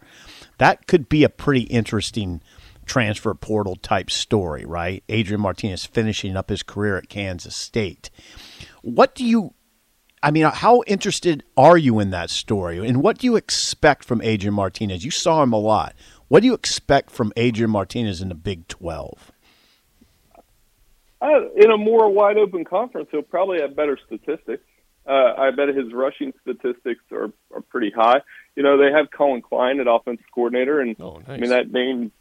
That 0.59 0.85
could 0.87 1.09
be 1.09 1.23
a 1.23 1.29
pretty 1.29 1.63
interesting 1.63 2.41
transfer 2.85 3.33
portal 3.33 3.75
type 3.75 4.11
story, 4.11 4.65
right? 4.65 5.03
Adrian 5.09 5.41
Martinez 5.41 5.83
finishing 5.85 6.37
up 6.37 6.49
his 6.49 6.61
career 6.61 6.97
at 6.97 7.09
Kansas 7.09 7.55
State. 7.55 8.09
What 8.83 9.15
do 9.15 9.25
you 9.25 9.53
I 10.23 10.31
mean, 10.31 10.43
how 10.45 10.83
interested 10.85 11.43
are 11.57 11.77
you 11.77 11.99
in 11.99 12.11
that 12.11 12.29
story? 12.29 12.85
And 12.87 13.01
what 13.01 13.17
do 13.17 13.25
you 13.25 13.35
expect 13.35 14.03
from 14.05 14.21
Adrian 14.21 14.53
Martinez? 14.53 15.03
You 15.03 15.11
saw 15.11 15.41
him 15.41 15.51
a 15.51 15.57
lot. 15.57 15.95
What 16.27 16.41
do 16.41 16.45
you 16.47 16.53
expect 16.53 17.09
from 17.09 17.33
Adrian 17.35 17.71
Martinez 17.71 18.21
in 18.21 18.29
the 18.29 18.35
Big 18.35 18.67
12? 18.67 19.31
Uh, 21.21 21.49
in 21.55 21.71
a 21.71 21.77
more 21.77 22.09
wide 22.09 22.37
open 22.37 22.65
conference, 22.65 23.09
he'll 23.11 23.21
probably 23.21 23.61
have 23.61 23.75
better 23.75 23.97
statistics. 24.05 24.63
Uh, 25.07 25.33
I 25.37 25.51
bet 25.51 25.69
his 25.69 25.91
rushing 25.91 26.33
statistics 26.41 27.01
are, 27.11 27.31
are 27.53 27.61
pretty 27.61 27.91
high. 27.91 28.21
You 28.55 28.63
know, 28.63 28.77
they 28.77 28.91
have 28.91 29.09
Collin 29.09 29.41
Klein 29.41 29.79
at 29.79 29.87
offensive 29.89 30.25
coordinator, 30.33 30.79
and 30.79 30.95
Oh, 30.99 31.17
nice. 31.17 31.27
I 31.27 31.37
mean 31.37 31.49
that 31.49 31.71
name 31.71 32.11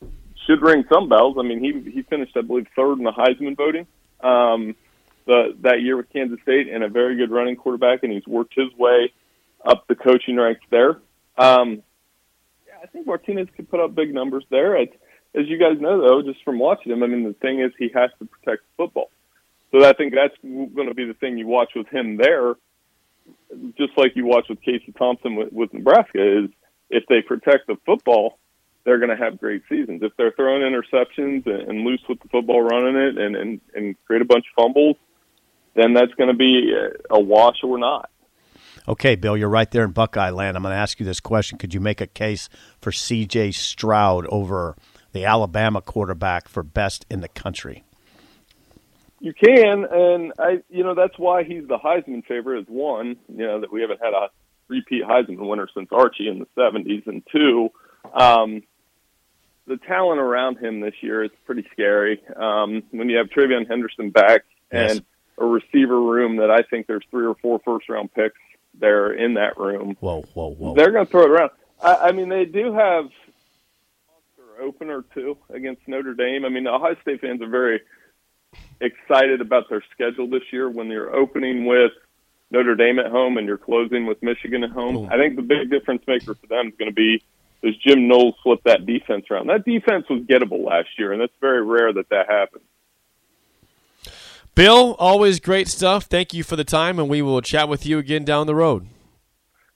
should 0.47 0.63
ring 0.63 0.85
some 0.91 1.09
bells. 1.09 1.37
I 1.39 1.43
mean, 1.43 1.63
he 1.63 1.91
he 1.91 2.03
finished, 2.03 2.37
I 2.37 2.41
believe, 2.41 2.67
third 2.75 2.99
in 2.99 3.05
the 3.05 3.13
Heisman 3.13 3.57
voting 3.57 3.87
um, 4.23 4.75
the 5.27 5.57
that 5.61 5.83
year 5.83 5.97
with 5.97 6.13
Kansas 6.13 6.41
State, 6.43 6.69
and 6.69 6.83
a 6.83 6.89
very 6.89 7.17
good 7.17 7.31
running 7.31 7.57
quarterback, 7.57 8.03
and 8.03 8.13
he's 8.13 8.27
worked 8.27 8.55
his 8.55 8.73
way 8.77 9.13
up 9.65 9.87
the 9.87 9.95
coaching 9.95 10.37
ranks 10.37 10.65
there. 10.71 10.99
Um, 11.37 11.83
yeah, 12.67 12.75
I 12.83 12.87
think 12.87 13.07
Martinez 13.07 13.49
could 13.57 13.71
put 13.71 13.81
up 13.81 13.95
big 13.95 14.13
numbers 14.13 14.45
there. 14.51 14.77
As 14.77 14.89
you 15.47 15.59
guys 15.59 15.81
know, 15.81 16.01
though, 16.01 16.23
just 16.23 16.43
from 16.45 16.59
watching 16.59 16.93
him, 16.93 17.03
I 17.03 17.07
mean, 17.07 17.25
the 17.25 17.35
thing 17.35 17.61
is 17.61 17.73
he 17.79 17.91
has 17.95 18.11
to 18.19 18.25
protect 18.25 18.63
the 18.63 18.85
football. 18.85 19.11
So 19.71 19.85
I 19.85 19.93
think 19.93 20.15
that's 20.15 20.35
going 20.43 20.89
to 20.89 20.95
be 20.95 21.05
the 21.05 21.15
thing 21.15 21.39
you 21.39 21.47
watch 21.47 21.71
with 21.77 21.87
him 21.89 22.17
there, 22.17 22.55
just 23.79 23.97
like 23.97 24.17
you 24.17 24.27
watch 24.27 24.47
with 24.49 24.61
Casey 24.63 24.93
Thompson 24.99 25.37
with, 25.37 25.53
with 25.53 25.73
Nebraska. 25.73 26.45
Is 26.45 26.51
if 26.89 27.07
they 27.07 27.23
protect 27.23 27.69
the 27.69 27.77
football, 27.87 28.39
they're 28.85 28.99
going 28.99 29.17
to 29.17 29.23
have 29.25 29.39
great 29.39 29.63
seasons. 29.69 30.03
If 30.03 30.17
they're 30.17 30.33
throwing 30.33 30.63
interceptions 30.63 31.47
and, 31.47 31.69
and 31.69 31.85
loose 31.85 32.03
with 32.09 32.21
the 32.21 32.29
football, 32.29 32.63
running 32.63 32.97
it, 32.97 33.19
and, 33.19 33.37
and 33.37 33.61
and 33.75 33.97
create 34.07 34.23
a 34.23 34.25
bunch 34.25 34.47
of 34.51 34.61
fumbles, 34.61 34.97
then 35.75 35.95
that's 35.95 36.13
going 36.15 36.29
to 36.29 36.37
be 36.37 36.73
a 37.11 37.21
wash 37.21 37.59
or 37.63 37.79
not. 37.79 38.11
Okay, 38.89 39.15
Bill, 39.15 39.37
you're 39.37 39.49
right 39.49 39.71
there 39.71 39.85
in 39.85 39.93
Buckeye 39.93 40.31
land. 40.31 40.57
I'm 40.57 40.63
going 40.63 40.73
to 40.73 40.79
ask 40.79 40.99
you 40.99 41.07
this 41.07 41.21
question. 41.21 41.59
Could 41.59 41.75
you 41.75 41.81
make 41.81 42.01
a 42.01 42.07
case 42.07 42.49
for 42.81 42.91
CJ 42.91 43.55
Stroud 43.55 44.27
over 44.27 44.77
the 45.13 45.25
Alabama 45.25 45.81
quarterback 45.81 46.49
for 46.49 46.63
best 46.63 47.05
in 47.11 47.21
the 47.21 47.29
country? 47.29 47.85
You 49.21 49.35
can, 49.35 49.85
and 49.91 50.33
I, 50.39 50.63
you 50.71 50.83
know, 50.83 50.95
that's 50.95 51.19
why 51.19 51.45
he's 51.45 51.69
the 51.69 51.77
Heisman 51.79 52.25
favorite. 52.25 52.63
Is 52.63 52.67
one, 52.69 53.17
you 53.29 53.47
know, 53.47 53.61
that 53.61 53.71
we 53.71 53.83
haven't 53.83 54.01
had 54.03 54.15
a 54.15 54.31
repeat 54.69 55.03
Heisman 55.05 55.47
winner 55.47 55.69
since 55.77 55.89
Archie 55.93 56.29
in 56.29 56.39
the 56.39 56.47
'70s, 56.57 57.07
and 57.07 57.23
two, 57.31 57.69
um, 58.15 58.63
the 59.67 59.77
talent 59.77 60.21
around 60.21 60.57
him 60.59 60.81
this 60.81 60.95
year 61.03 61.23
is 61.23 61.31
pretty 61.45 61.67
scary. 61.71 62.23
Um, 62.35 62.83
when 62.93 63.11
you 63.11 63.19
have 63.19 63.27
TreVeyon 63.29 63.69
Henderson 63.69 64.09
back 64.11 64.45
Yes. 64.73 64.93
and 64.93 65.05
a 65.41 65.45
receiver 65.45 66.01
room 66.01 66.37
that 66.37 66.51
I 66.51 66.63
think 66.63 66.87
there's 66.87 67.05
three 67.11 67.27
or 67.27 67.35
four 67.35 67.59
first 67.65 67.89
round 67.89 68.13
picks 68.15 68.39
there 68.79 69.13
in 69.13 69.35
that 69.35 69.59
room, 69.59 69.97
Whoa, 69.99 70.23
whoa, 70.35 70.55
whoa. 70.55 70.75
they're 70.75 70.93
going 70.93 71.07
to 71.07 71.11
throw 71.11 71.25
it 71.25 71.31
around. 71.31 71.51
I, 71.83 71.95
I 71.95 72.13
mean, 72.13 72.29
they 72.29 72.45
do 72.45 72.73
have 72.73 73.05
monster 73.05 74.63
opener 74.63 75.05
too 75.13 75.37
against 75.49 75.89
Notre 75.89 76.15
Dame. 76.15 76.45
I 76.45 76.51
mean, 76.51 76.65
the 76.65 76.71
Ohio 76.71 76.95
State 77.03 77.21
fans 77.21 77.43
are 77.43 77.49
very 77.49 77.81
excited 78.81 79.41
about 79.41 79.69
their 79.69 79.83
schedule 79.93 80.29
this 80.29 80.43
year 80.53 80.69
when 80.71 80.89
you're 80.89 81.15
opening 81.15 81.65
with 81.65 81.93
Notre 82.51 82.75
Dame 82.75 82.99
at 82.99 83.11
home 83.11 83.39
and 83.39 83.47
you're 83.47 83.59
closing 83.59 84.07
with 84.07 84.23
Michigan 84.23 84.63
at 84.63 84.71
home. 84.71 85.09
I 85.11 85.17
think 85.17 85.37
the 85.37 85.43
big 85.43 85.71
difference 85.71 86.03
maker 86.07 86.35
for 86.35 86.47
them 86.47 86.69
is 86.69 86.75
going 86.79 86.91
to 86.91 86.95
be 86.95 87.23
does 87.63 87.77
Jim 87.77 88.09
Knowles 88.09 88.35
flip 88.43 88.61
that 88.65 88.87
defense 88.87 89.27
around? 89.31 89.49
That 89.49 89.65
defense 89.65 90.09
was 90.09 90.23
gettable 90.23 90.65
last 90.65 90.89
year, 90.99 91.13
and 91.13 91.21
it's 91.21 91.35
very 91.41 91.63
rare 91.63 91.93
that 91.93 92.09
that 92.09 92.29
happens. 92.31 92.65
Bill, 94.61 94.95
always 94.99 95.41
great 95.41 95.69
stuff. 95.69 96.05
Thank 96.05 96.35
you 96.35 96.45
for 96.45 96.55
the 96.55 96.65
time, 96.65 96.99
and 96.99 97.09
we 97.09 97.23
will 97.23 97.41
chat 97.41 97.67
with 97.67 97.87
you 97.87 97.97
again 97.97 98.27
down 98.27 98.47
the 98.47 98.55
road. 98.55 98.89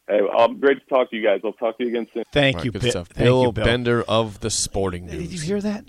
Hey, 0.07 0.21
um, 0.39 0.61
great 0.61 0.79
to 0.79 0.85
talk 0.91 1.09
to 1.09 1.17
you 1.17 1.25
guys. 1.25 1.41
I'll 1.43 1.55
talk 1.55 1.79
to 1.79 1.85
you 1.85 1.89
again 1.89 2.07
soon. 2.13 2.25
Thank 2.35 2.57
All 2.57 2.59
right, 2.59 2.65
you, 2.67 2.73
good 2.73 2.83
Bi- 2.83 2.91
stuff. 2.91 3.09
Thank 3.09 3.25
Bill, 3.25 3.45
you, 3.45 3.53
Bill. 3.53 3.65
Bender 3.65 4.03
of 4.03 4.41
the 4.41 4.51
Sporting 4.51 5.07
News. 5.07 5.23
Did 5.23 5.33
you 5.33 5.41
hear 5.41 5.63
that? 5.63 5.87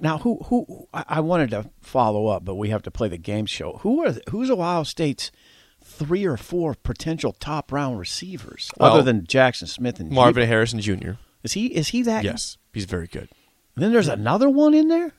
Now, 0.00 0.16
who 0.16 0.38
who 0.46 0.88
I 0.94 1.04
I 1.06 1.20
wanted 1.20 1.50
to 1.50 1.68
follow 1.82 2.28
up, 2.28 2.46
but 2.46 2.54
we 2.54 2.70
have 2.70 2.82
to 2.84 2.90
play 2.90 3.08
the 3.08 3.18
game 3.18 3.44
show. 3.44 3.78
Who 3.82 4.02
are 4.06 4.14
who's 4.30 4.50
Ohio 4.50 4.84
State's 4.84 5.30
three 5.84 6.24
or 6.24 6.38
four 6.38 6.76
potential 6.82 7.34
top 7.34 7.70
round 7.72 7.98
receivers 7.98 8.70
Well, 8.78 8.90
other 8.90 9.02
than 9.02 9.26
Jackson 9.26 9.66
Smith 9.66 10.00
and 10.00 10.10
Marvin 10.10 10.48
Harrison 10.48 10.80
Jr. 10.80 11.12
Is 11.42 11.52
he 11.52 11.66
is 11.66 11.88
he 11.88 12.00
that? 12.04 12.24
Yes, 12.24 12.56
he's 12.72 12.86
very 12.86 13.06
good. 13.06 13.28
And 13.74 13.84
then 13.84 13.92
there's 13.92 14.08
another 14.08 14.48
one 14.48 14.72
in 14.72 14.88
there. 14.88 15.12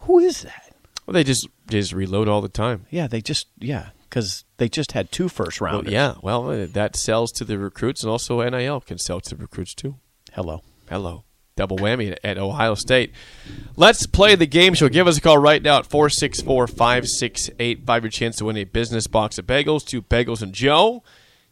Who 0.00 0.18
is 0.18 0.42
that? 0.42 0.71
Well, 1.06 1.12
they 1.14 1.24
just 1.24 1.48
just 1.68 1.92
reload 1.92 2.28
all 2.28 2.40
the 2.40 2.48
time. 2.48 2.86
Yeah, 2.90 3.06
they 3.06 3.20
just 3.20 3.48
yeah 3.58 3.90
because 4.08 4.44
they 4.58 4.68
just 4.68 4.92
had 4.92 5.10
two 5.10 5.28
first 5.28 5.60
Well, 5.60 5.72
rounders. 5.74 5.92
yeah, 5.92 6.14
well, 6.22 6.50
uh, 6.50 6.66
that 6.72 6.96
sells 6.96 7.32
to 7.32 7.44
the 7.44 7.58
recruits, 7.58 8.02
and 8.02 8.10
also 8.10 8.46
NIL 8.48 8.80
can 8.80 8.98
sell 8.98 9.20
to 9.20 9.30
the 9.34 9.36
recruits 9.42 9.74
too. 9.74 9.96
Hello. 10.32 10.62
Hello. 10.88 11.24
Double 11.56 11.76
whammy 11.78 12.16
at 12.24 12.38
Ohio 12.38 12.74
State. 12.74 13.12
Let's 13.76 14.06
play 14.06 14.34
the 14.34 14.46
game 14.46 14.72
show. 14.74 14.88
Give 14.88 15.06
us 15.06 15.18
a 15.18 15.20
call 15.20 15.36
right 15.38 15.62
now 15.62 15.78
at 15.78 15.86
464 15.86 16.66
5685. 16.66 18.02
Your 18.04 18.10
chance 18.10 18.36
to 18.36 18.46
win 18.46 18.56
a 18.56 18.64
business 18.64 19.06
box 19.06 19.38
of 19.38 19.46
bagels 19.46 19.84
to 19.88 20.00
Bagels 20.02 20.40
and 20.42 20.52
Joe. 20.54 21.02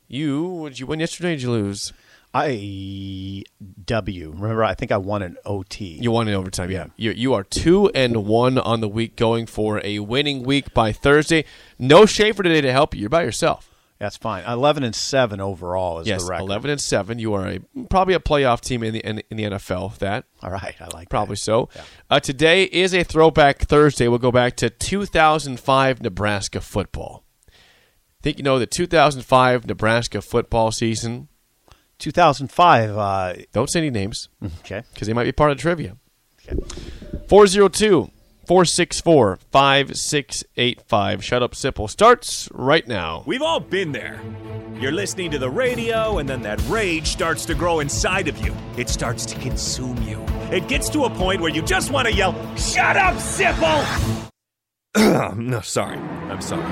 You, 0.08 0.44
what 0.44 0.68
did 0.70 0.80
you 0.80 0.86
win 0.86 1.00
yesterday? 1.00 1.32
or 1.32 1.36
Did 1.36 1.42
you 1.42 1.50
lose? 1.50 1.92
I 2.32 3.42
W. 3.84 4.30
Remember, 4.30 4.62
I 4.64 4.74
think 4.74 4.92
I 4.92 4.96
won 4.98 5.22
an 5.22 5.36
OT. 5.44 5.98
You 6.00 6.12
won 6.12 6.28
in 6.28 6.34
overtime, 6.34 6.70
yeah. 6.70 6.86
You, 6.96 7.10
you 7.10 7.34
are 7.34 7.42
two 7.42 7.88
and 7.90 8.24
one 8.24 8.56
on 8.58 8.80
the 8.80 8.88
week, 8.88 9.16
going 9.16 9.46
for 9.46 9.80
a 9.84 9.98
winning 9.98 10.44
week 10.44 10.72
by 10.72 10.92
Thursday. 10.92 11.44
No 11.78 12.06
Schaefer 12.06 12.42
today 12.42 12.60
to 12.60 12.70
help 12.72 12.94
you. 12.94 13.00
You're 13.00 13.08
by 13.10 13.24
yourself. 13.24 13.68
That's 13.98 14.16
fine. 14.16 14.44
Eleven 14.44 14.82
and 14.82 14.94
seven 14.94 15.40
overall 15.40 15.98
is 15.98 16.06
yes, 16.06 16.22
the 16.22 16.30
record. 16.30 16.44
eleven 16.44 16.70
and 16.70 16.80
seven. 16.80 17.18
You 17.18 17.34
are 17.34 17.46
a 17.46 17.58
probably 17.90 18.14
a 18.14 18.18
playoff 18.18 18.60
team 18.60 18.82
in 18.82 18.94
the 18.94 19.00
in, 19.00 19.22
in 19.28 19.36
the 19.36 19.42
NFL. 19.44 19.98
That 19.98 20.24
All 20.42 20.50
right, 20.50 20.74
I 20.80 20.86
like 20.94 21.10
Probably 21.10 21.34
that. 21.34 21.40
so. 21.40 21.68
Uh, 22.08 22.18
today 22.18 22.64
is 22.64 22.94
a 22.94 23.02
throwback 23.02 23.58
Thursday. 23.58 24.08
We'll 24.08 24.18
go 24.18 24.32
back 24.32 24.56
to 24.56 24.70
2005 24.70 26.00
Nebraska 26.00 26.62
football. 26.62 27.24
I 27.46 27.52
Think 28.22 28.38
you 28.38 28.44
know 28.44 28.58
the 28.58 28.66
2005 28.66 29.66
Nebraska 29.66 30.22
football 30.22 30.70
season? 30.72 31.28
2005. 32.00 32.96
Uh, 32.96 33.34
Don't 33.52 33.70
say 33.70 33.78
any 33.78 33.90
names 33.90 34.28
okay. 34.60 34.82
because 34.92 35.06
they 35.06 35.14
might 35.14 35.24
be 35.24 35.32
part 35.32 35.50
of 35.50 35.56
the 35.56 35.62
trivia. 35.62 35.96
402 37.28 38.10
464 38.46 39.38
5685. 39.52 41.24
Shut 41.24 41.42
up, 41.42 41.52
Sipple 41.52 41.88
starts 41.88 42.48
right 42.52 42.86
now. 42.88 43.22
We've 43.26 43.42
all 43.42 43.60
been 43.60 43.92
there. 43.92 44.20
You're 44.80 44.92
listening 44.92 45.30
to 45.32 45.38
the 45.38 45.50
radio, 45.50 46.18
and 46.18 46.28
then 46.28 46.42
that 46.42 46.60
rage 46.68 47.08
starts 47.08 47.44
to 47.44 47.54
grow 47.54 47.80
inside 47.80 48.26
of 48.28 48.44
you. 48.44 48.52
It 48.76 48.88
starts 48.88 49.24
to 49.26 49.38
consume 49.38 50.02
you. 50.02 50.24
It 50.50 50.66
gets 50.68 50.88
to 50.90 51.04
a 51.04 51.10
point 51.10 51.40
where 51.40 51.50
you 51.52 51.62
just 51.62 51.92
want 51.92 52.08
to 52.08 52.14
yell, 52.14 52.32
Shut 52.56 52.96
up, 52.96 53.14
Sipple! 53.16 54.30
no, 55.36 55.60
sorry. 55.60 55.98
I'm 55.98 56.40
sorry. 56.40 56.64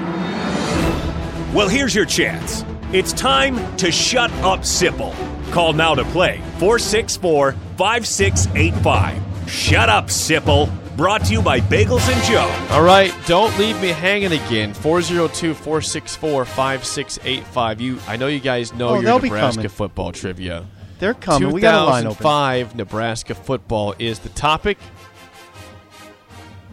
Well, 1.55 1.69
here's 1.69 1.95
your 1.95 2.07
chance. 2.07 2.65
It's 2.93 3.13
time 3.13 3.77
to 3.77 3.93
shut 3.93 4.31
up, 4.43 4.61
Sipple. 4.61 5.15
Call 5.53 5.73
now 5.73 5.95
to 5.95 6.05
play 6.05 6.39
464 6.59 7.53
5685. 7.77 9.51
Shut 9.51 9.89
up, 9.89 10.07
Sipple. 10.07 10.71
Brought 10.97 11.25
to 11.27 11.33
you 11.33 11.43
by 11.43 11.61
Bagels 11.61 12.09
and 12.13 12.23
Joe. 12.25 12.51
All 12.75 12.83
right, 12.83 13.15
don't 13.27 13.57
leave 13.59 13.81
me 13.81 13.89
hanging 13.89 14.33
again. 14.33 14.75
402 14.75 15.55
464 15.55 16.45
5685. 16.45 17.81
You 17.81 17.99
I 18.09 18.17
know 18.17 18.27
you 18.27 18.41
guys 18.41 18.73
know 18.73 18.89
Oh, 18.89 18.95
your 18.95 19.03
they'll 19.03 19.19
be 19.19 19.29
Nebraska 19.29 19.59
coming. 19.59 19.69
football 19.69 20.11
trivia. 20.13 20.67
They're 20.99 21.15
coming. 21.15 21.53
We 21.53 21.61
got 21.61 21.75
a 21.83 21.85
line 21.91 22.07
open. 22.07 22.17
2005 22.17 22.75
Nebraska 22.75 23.35
football 23.35 23.95
is 23.99 24.19
the 24.21 24.31
topic. 24.31 24.79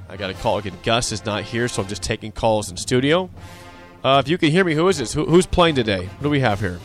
I 0.09 0.17
got 0.17 0.29
a 0.29 0.33
call 0.33 0.57
again. 0.59 0.77
Gus 0.83 1.11
is 1.11 1.25
not 1.25 1.43
here, 1.43 1.67
so 1.67 1.81
I'm 1.83 1.87
just 1.87 2.01
taking 2.01 2.31
calls 2.31 2.71
in 2.71 2.77
studio. 2.77 3.29
Uh, 4.05 4.19
if 4.23 4.29
you 4.29 4.37
can 4.37 4.51
hear 4.51 4.63
me, 4.63 4.75
who 4.75 4.87
is 4.87 4.99
this? 4.99 5.13
Who, 5.13 5.25
who's 5.25 5.47
playing 5.47 5.73
today? 5.73 6.05
What 6.05 6.21
do 6.21 6.29
we 6.29 6.39
have 6.39 6.59
here? 6.59 6.79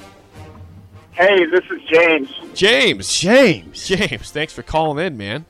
Hey, 1.13 1.45
this 1.45 1.61
is 1.71 1.83
James. 1.87 2.31
James. 2.55 3.13
James. 3.13 3.87
James, 3.87 4.31
thanks 4.31 4.55
for 4.55 4.63
calling 4.63 5.05
in, 5.05 5.19
man. 5.19 5.45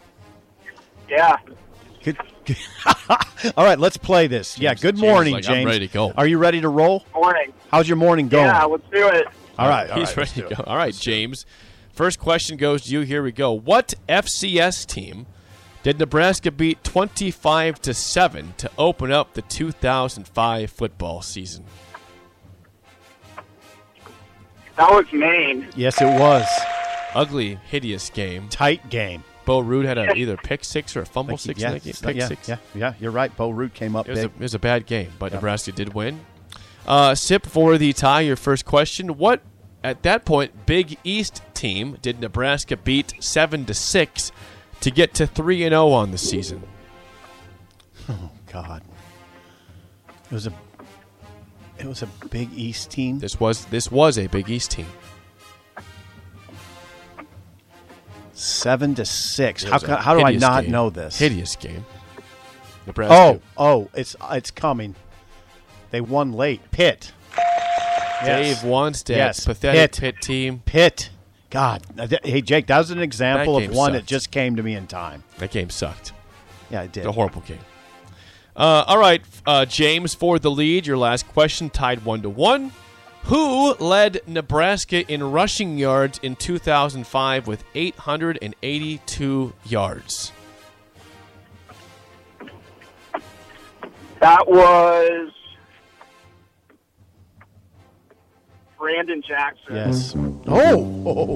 Yeah. 1.08 1.36
Good. 2.02 2.16
All 3.56 3.64
right, 3.64 3.78
let's 3.78 3.96
play 3.96 4.26
this. 4.26 4.58
yeah. 4.58 4.74
Good 4.74 4.96
James 4.96 5.00
morning, 5.00 5.34
like, 5.34 5.46
I'm 5.46 5.54
James. 5.54 5.66
ready 5.66 5.86
to 5.86 5.94
go. 5.94 6.10
Are 6.16 6.26
you 6.26 6.38
ready 6.38 6.60
to 6.60 6.68
roll? 6.68 7.04
Morning. 7.14 7.52
How's 7.70 7.86
your 7.88 7.98
morning 7.98 8.26
going? 8.26 8.46
Yeah, 8.46 8.64
let's 8.64 8.90
do 8.90 9.06
it. 9.06 9.28
all 9.56 9.68
right. 9.68 9.88
all 9.90 10.00
He's 10.00 10.08
right, 10.08 10.16
ready 10.16 10.48
to 10.48 10.56
go. 10.56 10.64
All 10.66 10.76
right, 10.76 10.92
James. 10.92 11.46
First 11.92 12.18
question 12.18 12.56
goes 12.56 12.82
to 12.86 12.90
you. 12.90 13.02
Here 13.02 13.22
we 13.22 13.30
go. 13.30 13.52
What 13.52 13.94
FCS 14.08 14.86
team 14.86 15.26
did 15.82 15.99
Nebraska 15.99 16.50
beat 16.50 16.82
25 16.84 17.80
to 17.82 17.94
7 17.94 18.54
to 18.58 18.70
open 18.76 19.10
up 19.10 19.34
the 19.34 19.42
2005 19.42 20.70
football 20.70 21.22
season? 21.22 21.64
That 24.76 24.90
was 24.90 25.06
Maine. 25.12 25.68
Yes, 25.76 26.00
it 26.00 26.06
was 26.18 26.46
Ugly, 27.14 27.58
hideous 27.68 28.08
game. 28.10 28.49
tight 28.49 28.88
game. 28.88 29.25
Bo 29.44 29.62
Ruud 29.62 29.84
had 29.84 29.99
a, 29.99 30.14
either 30.14 30.37
pick 30.37 30.64
six 30.64 30.94
or 30.96 31.00
a 31.02 31.06
fumble 31.06 31.32
Like, 31.34 31.40
six 31.40 31.60
yeah, 31.60 31.68
in 31.68 31.75
that 31.75 31.82
game. 31.84 31.94
Pick 32.00 32.16
yeah, 32.16 32.28
six. 32.28 32.49
yeah, 32.49 32.56
yeah. 32.75 32.94
You're 33.00 33.10
right. 33.10 33.34
Bo 33.37 33.50
Ruud 33.50 33.75
came 33.75 33.96
up 33.96 34.08
It 34.08 34.12
was, 34.12 34.20
a, 34.20 34.25
it 34.26 34.38
was 34.38 34.54
a 34.54 34.58
bad 34.58 34.87
game, 34.87 35.12
but 35.18 35.32
Nebraska 35.32 35.72
did 35.72 35.92
win. 35.94 36.20
Uh, 36.87 37.14
Sip 37.14 37.46
for 37.46 37.76
the 37.78 37.92
tie. 37.92 38.20
Your 38.20 38.37
first 38.37 38.64
question: 38.64 39.18
What 39.18 39.42
at 39.82 40.02
that 40.04 40.25
point 40.25 40.66
Big 40.66 40.99
East 41.04 41.42
team 41.52 41.99
did 42.00 42.20
Nebraska 42.20 42.76
beat 42.76 43.14
seven 43.20 43.64
to 43.66 43.75
six 43.75 44.30
to 44.80 44.90
get 44.90 45.14
to 45.14 45.26
three 45.26 45.62
and 45.64 45.72
zero 45.72 45.90
on 45.90 46.10
the 46.10 46.18
season? 46.18 46.62
Oh 48.08 48.30
god, 48.52 48.82
it 50.06 50.32
was 50.34 50.46
a 50.46 50.52
it 51.78 51.87
was 51.87 52.02
a 52.02 52.06
Big 52.30 52.50
East 52.54 52.90
team. 52.90 53.18
This 53.18 53.38
was 53.38 53.64
this 53.66 53.90
was 53.90 54.18
a 54.18 54.26
Big 54.26 54.49
East 54.50 54.72
team. 54.72 54.87
Seven 58.32 58.94
to 58.94 59.04
six. 59.04 59.64
How 59.64 59.78
can, 59.78 59.96
how 59.99 60.14
do 60.14 60.22
I 60.25 60.34
not 60.37 60.62
game. 60.64 60.72
know 60.72 60.88
this? 60.90 61.18
Hideous 61.18 61.56
game. 61.56 61.84
Nebraska. 62.87 63.14
Oh, 63.14 63.40
oh, 63.58 63.90
it's 63.94 64.16
it's 64.30 64.50
coming. 64.50 64.94
They 65.90 66.00
won 66.00 66.32
late. 66.32 66.60
Pitt. 66.70 67.12
Dave 68.25 68.46
Yes. 68.46 68.64
Wannstedt, 68.64 69.16
Yes, 69.16 69.44
pathetic 69.46 69.92
Pitt. 69.92 70.00
pit 70.00 70.22
team. 70.22 70.62
Pitt. 70.64 71.10
God. 71.50 71.83
Uh, 71.99 72.07
Hey, 72.23 72.40
Jake, 72.40 72.66
that 72.69 72.78
was 72.78 72.90
an 72.90 73.00
example 73.00 73.57
of 73.57 73.64
game 73.64 73.73
one 73.75 73.92
that 73.92 74.07
just 74.07 74.30
came 74.30 74.57
to 74.57 74.62
me 74.62 74.75
in 74.75 74.87
time. 74.87 75.25
That 75.38 75.50
game 75.50 75.71
sucked. 75.71 76.12
Yeah, 76.71 76.83
it 76.83 76.92
did. 76.92 77.07
A 77.07 77.12
horrible 77.12 77.42
game. 77.42 77.59
Uh, 78.57 78.85
all 78.87 78.99
right, 78.99 79.23
uh, 79.47 79.64
James 79.64 80.14
for 80.14 80.38
the 80.38 80.50
lead. 80.50 80.87
Your 80.87 80.99
last 80.99 81.26
question, 81.28 81.71
tied 81.71 82.04
one 82.04 82.23
to 82.23 82.28
one. 82.28 82.73
Who 83.25 83.75
led 83.75 84.21
Nebraska 84.26 85.07
in 85.12 85.23
rushing 85.30 85.76
yards 85.76 86.19
in 86.23 86.37
2005 86.37 87.47
with 87.47 87.64
882 87.75 89.52
yards? 89.66 90.33
That 94.21 94.49
was 94.49 95.33
Brandon 98.80 99.22
Jackson. 99.26 99.76
Yes. 99.76 100.14
Oh! 100.16 100.78
Whoa, 100.78 101.25
whoa, 101.26 101.34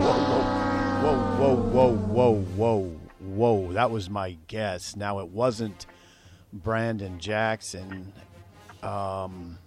whoa, 1.38 1.56
whoa, 1.56 1.94
whoa, 1.94 2.34
whoa, 2.56 3.00
whoa. 3.20 3.72
That 3.74 3.90
was 3.90 4.08
my 4.08 4.38
guess. 4.48 4.96
Now, 4.96 5.18
it 5.18 5.28
wasn't 5.28 5.84
Brandon 6.54 7.20
Jackson. 7.20 8.14
Um, 8.82 9.58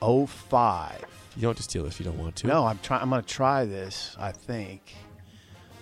05. 0.00 1.04
You 1.36 1.42
don't 1.42 1.50
have 1.50 1.56
to 1.58 1.62
steal 1.62 1.84
if 1.84 2.00
you 2.00 2.04
don't 2.06 2.18
want 2.18 2.36
to. 2.36 2.46
No, 2.46 2.64
I'm 2.64 2.78
trying. 2.78 3.02
I'm 3.02 3.10
going 3.10 3.22
to 3.22 3.28
try 3.28 3.66
this. 3.66 4.16
I 4.18 4.32
think. 4.32 4.94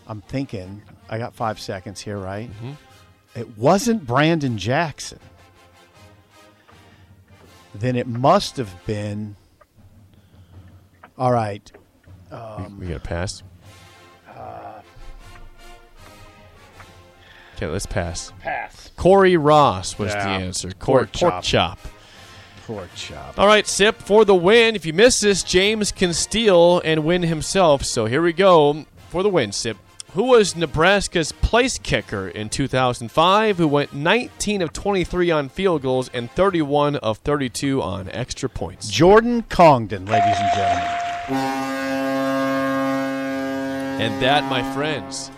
I'm 0.09 0.21
thinking. 0.21 0.83
I 1.09 1.19
got 1.19 1.33
five 1.35 1.61
seconds 1.61 2.01
here, 2.01 2.19
right? 2.19 2.51
It 3.37 3.57
wasn't 3.57 4.05
Brandon 4.05 4.59
Jackson. 4.59 5.21
Then 7.73 7.95
it 7.95 8.09
must 8.09 8.57
have 8.57 8.75
been. 8.85 9.37
All 11.19 11.33
right. 11.33 11.71
Um, 12.31 12.79
we 12.81 12.87
got 12.89 12.95
to 12.95 13.01
pass. 13.09 13.43
Uh, 14.29 14.81
okay, 17.57 17.67
let's 17.67 17.87
pass. 17.87 18.33
Pass. 18.41 18.91
Cory 18.97 19.37
Ross 19.37 19.99
was 19.99 20.13
Yeah. 20.13 20.25
the 20.25 20.45
answer. 20.45 20.71
Cory 20.73 21.07
Pork 21.07 21.13
pork, 21.13 21.33
chop. 21.33 21.45
chop. 21.45 21.79
Pork 22.67 22.89
chop. 22.97 23.39
All 23.39 23.47
right, 23.47 23.67
Sip, 23.67 24.01
for 24.03 24.25
the 24.25 24.35
win. 24.35 24.75
If 24.75 24.87
you 24.87 24.93
miss 24.93 25.21
this, 25.21 25.43
James 25.43 25.93
can 25.93 26.13
steal 26.15 26.81
and 26.85 27.05
win 27.05 27.23
himself. 27.23 27.85
So 27.85 28.07
here 28.07 28.23
we 28.23 28.33
go 28.33 28.87
for 29.11 29.23
the 29.23 29.29
win, 29.29 29.53
Sip. 29.53 29.77
Who 30.15 30.25
was 30.25 30.55
Nebraska's 30.55 31.33
place 31.33 31.77
kicker 31.77 32.29
in 32.29 32.49
2005, 32.49 33.59
who 33.59 33.67
went 33.67 33.93
19 33.93 34.63
of 34.63 34.73
23 34.73 35.31
on 35.33 35.49
field 35.49 35.83
goals 35.83 36.09
and 36.15 36.31
31 36.31 36.95
of 36.97 37.19
32 37.19 37.83
on 37.83 38.09
extra 38.11 38.49
points? 38.49 38.89
Jordan 38.89 39.43
Congdon, 39.43 40.07
ladies 40.07 40.37
and 40.39 40.53
gentlemen. 40.55 41.01
And 44.01 44.21
that, 44.23 44.45
my 44.51 44.63
friends, 44.75 45.31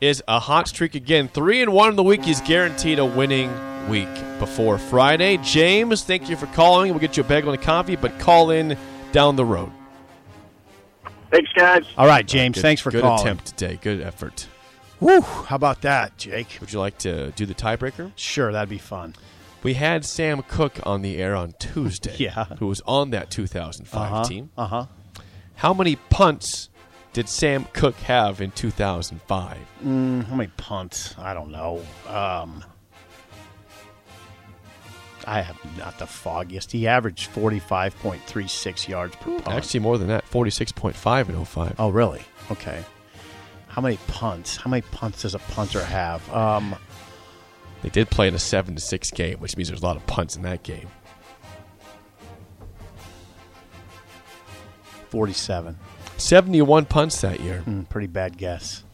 is 0.00 0.22
a 0.28 0.38
hot 0.40 0.68
streak 0.68 0.94
again. 0.94 1.28
Three 1.28 1.62
and 1.62 1.72
one 1.72 1.90
in 1.90 1.96
the 1.96 2.02
week 2.02 2.28
is 2.28 2.40
guaranteed 2.42 2.98
a 2.98 3.04
winning 3.04 3.50
week 3.88 4.08
before 4.38 4.78
Friday. 4.78 5.38
James, 5.38 6.02
thank 6.04 6.28
you 6.28 6.36
for 6.36 6.46
calling. 6.48 6.90
We'll 6.90 7.00
get 7.00 7.16
you 7.16 7.22
a 7.22 7.26
bagel 7.26 7.52
and 7.52 7.60
a 7.60 7.64
coffee, 7.64 7.96
but 7.96 8.18
call 8.18 8.50
in 8.50 8.76
down 9.12 9.36
the 9.36 9.44
road. 9.44 9.70
Thanks, 11.30 11.50
guys. 11.52 11.84
All 11.96 12.06
right, 12.06 12.26
James. 12.26 12.56
Good- 12.56 12.62
thanks 12.62 12.82
for 12.82 12.90
calling. 12.90 13.02
good 13.02 13.08
calling. 13.08 13.22
attempt 13.22 13.46
today. 13.56 13.78
Good 13.80 14.00
effort. 14.02 14.46
Whew, 15.00 15.22
how 15.22 15.56
about 15.56 15.82
that, 15.82 16.16
Jake? 16.16 16.58
Would 16.60 16.72
you 16.72 16.78
like 16.78 16.98
to 16.98 17.30
do 17.32 17.46
the 17.46 17.54
tiebreaker? 17.54 18.12
Sure, 18.16 18.52
that'd 18.52 18.68
be 18.68 18.78
fun. 18.78 19.14
We 19.62 19.74
had 19.74 20.04
Sam 20.04 20.42
Koch 20.42 20.78
on 20.84 21.02
the 21.02 21.16
air 21.16 21.34
on 21.34 21.54
Tuesday. 21.58 22.14
Yeah. 22.18 22.44
Who 22.58 22.66
was 22.68 22.80
on 22.86 23.10
that 23.10 23.30
2005 23.30 24.12
Uh-huh. 24.12 24.24
team. 24.24 24.50
Uh 24.56 24.66
huh. 24.66 24.86
How 25.56 25.72
many 25.74 25.96
punts 25.96 26.68
did 27.12 27.28
Sam 27.28 27.64
Koch 27.72 27.94
have 28.02 28.40
in 28.40 28.50
2005? 28.52 29.56
How 29.56 29.88
many 29.88 30.50
punts? 30.56 31.14
I 31.18 31.32
don't 31.34 31.50
know. 31.50 31.82
Um, 32.08 32.64
I 35.26 35.40
have 35.40 35.58
not 35.78 35.98
the 35.98 36.06
foggiest. 36.06 36.70
He 36.72 36.86
averaged 36.86 37.28
forty-five 37.28 37.96
point 38.00 38.22
three 38.26 38.46
six 38.48 38.86
yards 38.88 39.16
per 39.16 39.30
punt. 39.40 39.48
Actually, 39.56 39.80
more 39.80 39.96
than 39.96 40.08
that 40.08 40.24
46.5 40.30 41.28
in 41.30 41.44
05. 41.44 41.76
oh, 41.78 41.88
really? 41.88 42.22
Okay. 42.50 42.84
How 43.68 43.80
many 43.80 43.96
punts? 44.06 44.56
How 44.56 44.68
many 44.70 44.82
punts 44.82 45.22
does 45.22 45.34
a 45.34 45.38
punter 45.38 45.82
have? 45.82 46.30
Um, 46.32 46.76
They 47.82 47.88
did 47.88 48.10
play 48.10 48.28
in 48.28 48.34
a 48.34 48.38
7 48.38 48.74
to 48.74 48.80
6 48.80 49.10
game, 49.12 49.38
which 49.38 49.56
means 49.56 49.68
there's 49.68 49.82
a 49.82 49.86
lot 49.86 49.96
of 49.96 50.06
punts 50.06 50.36
in 50.36 50.42
that 50.42 50.62
game. 50.62 50.88
Forty-seven. 55.14 55.78
71 56.16 56.84
punts 56.86 57.20
that 57.22 57.40
year. 57.40 57.60
Hmm, 57.60 57.82
pretty 57.82 58.06
bad 58.06 58.36
guess. 58.38 58.84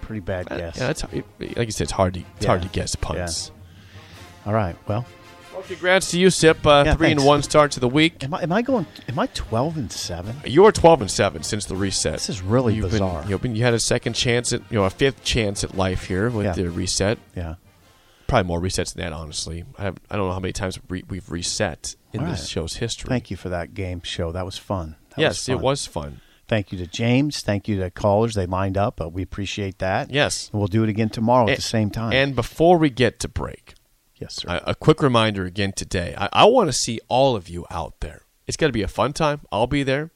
Pretty 0.00 0.20
bad 0.20 0.48
guess. 0.48 0.76
Yeah, 0.76 0.86
that's 0.86 1.02
like 1.04 1.66
you 1.66 1.70
said. 1.72 1.84
It's 1.84 1.92
hard 1.92 2.14
to 2.14 2.22
it's 2.36 2.46
hard 2.46 2.62
to 2.62 2.68
guess 2.68 2.94
punts. 2.94 3.50
All 4.46 4.52
right. 4.52 4.76
Well, 4.86 5.06
Well, 5.52 5.62
congrats 5.62 6.10
to 6.10 6.18
you, 6.18 6.28
Sip. 6.30 6.66
Uh, 6.66 6.82
Yeah, 6.84 6.94
three 6.94 7.08
thanks. 7.08 7.22
and 7.22 7.26
one 7.28 7.42
start 7.42 7.70
to 7.72 7.80
the 7.80 7.88
week. 7.88 8.22
am 8.24 8.34
I 8.34 8.42
am 8.42 8.52
I 8.52 8.60
going? 8.62 8.86
Am 9.08 9.18
I 9.18 9.26
twelve 9.28 9.76
and 9.78 9.90
seven? 9.90 10.36
You 10.44 10.64
are 10.66 10.72
12 10.72 11.00
and 11.02 11.10
seven 11.10 11.42
since 11.42 11.64
the 11.66 11.76
reset. 11.76 12.14
This 12.14 12.28
is 12.28 12.42
really 12.42 12.74
You've 12.74 12.90
bizarre. 12.90 13.22
Been, 13.22 13.30
you've 13.30 13.42
been, 13.42 13.56
you 13.56 13.62
had 13.62 13.72
a 13.74 13.78
second 13.80 14.12
chance 14.14 14.52
at 14.52 14.60
you 14.70 14.78
know 14.78 14.84
a 14.84 14.90
fifth 14.90 15.22
chance 15.24 15.64
at 15.64 15.74
life 15.76 16.04
here 16.06 16.28
with 16.30 16.46
Yeah. 16.46 16.52
the 16.52 16.70
reset. 16.70 17.18
Yeah. 17.36 17.54
Probably 18.26 18.46
more 18.46 18.60
resets 18.60 18.94
than 18.94 19.04
that, 19.04 19.12
honestly. 19.12 19.64
I, 19.78 19.82
have, 19.82 19.98
I 20.10 20.16
don't 20.16 20.28
know 20.28 20.32
how 20.32 20.40
many 20.40 20.52
times 20.52 20.78
we, 20.88 21.04
we've 21.08 21.30
reset 21.30 21.96
in 22.12 22.20
All 22.20 22.26
this 22.26 22.48
show's 22.48 22.76
history. 22.76 23.08
Thank 23.08 23.30
you 23.30 23.36
for 23.36 23.48
that 23.48 23.74
game 23.74 24.00
show. 24.02 24.32
That 24.32 24.44
was 24.44 24.56
fun. 24.56 24.96
That 25.10 25.18
yes, 25.18 25.46
fun. 25.46 25.56
it 25.56 25.60
was 25.60 25.86
fun. 25.86 26.20
Thank 26.46 26.72
you 26.72 26.78
to 26.78 26.86
James. 26.86 27.40
Thank 27.40 27.68
you 27.68 27.78
to 27.80 27.90
callers. 27.90 28.34
They 28.34 28.46
lined 28.46 28.76
up. 28.76 29.00
Uh, 29.00 29.08
we 29.08 29.22
appreciate 29.22 29.78
that. 29.78 30.10
Yes. 30.10 30.50
And 30.52 30.60
we'll 30.60 30.68
do 30.68 30.82
it 30.82 30.88
again 30.88 31.08
tomorrow 31.08 31.48
at 31.48 31.56
the 31.56 31.62
same 31.62 31.90
time. 31.90 32.12
And 32.12 32.34
before 32.36 32.76
we 32.76 32.90
get 32.90 33.18
to 33.20 33.28
break, 33.28 33.74
yes, 34.16 34.36
sir. 34.36 34.48
a, 34.48 34.70
a 34.70 34.74
quick 34.74 35.02
reminder 35.02 35.44
again 35.44 35.72
today. 35.72 36.14
I, 36.16 36.28
I 36.32 36.44
want 36.44 36.68
to 36.68 36.72
see 36.72 37.00
all 37.08 37.34
of 37.34 37.48
you 37.48 37.66
out 37.70 38.00
there. 38.00 38.22
It's 38.46 38.56
going 38.56 38.68
to 38.68 38.74
be 38.74 38.82
a 38.82 38.88
fun 38.88 39.12
time. 39.14 39.40
I'll 39.50 39.66
be 39.66 39.82
there. 39.82 40.10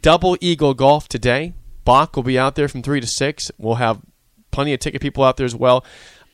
Double 0.00 0.36
Eagle 0.40 0.74
Golf 0.74 1.08
today. 1.08 1.52
Bach 1.84 2.16
will 2.16 2.22
be 2.22 2.38
out 2.38 2.54
there 2.54 2.68
from 2.68 2.82
3 2.82 3.00
to 3.00 3.06
6. 3.06 3.50
We'll 3.58 3.74
have 3.74 4.00
plenty 4.50 4.72
of 4.72 4.80
ticket 4.80 5.02
people 5.02 5.24
out 5.24 5.36
there 5.36 5.46
as 5.46 5.54
well. 5.54 5.84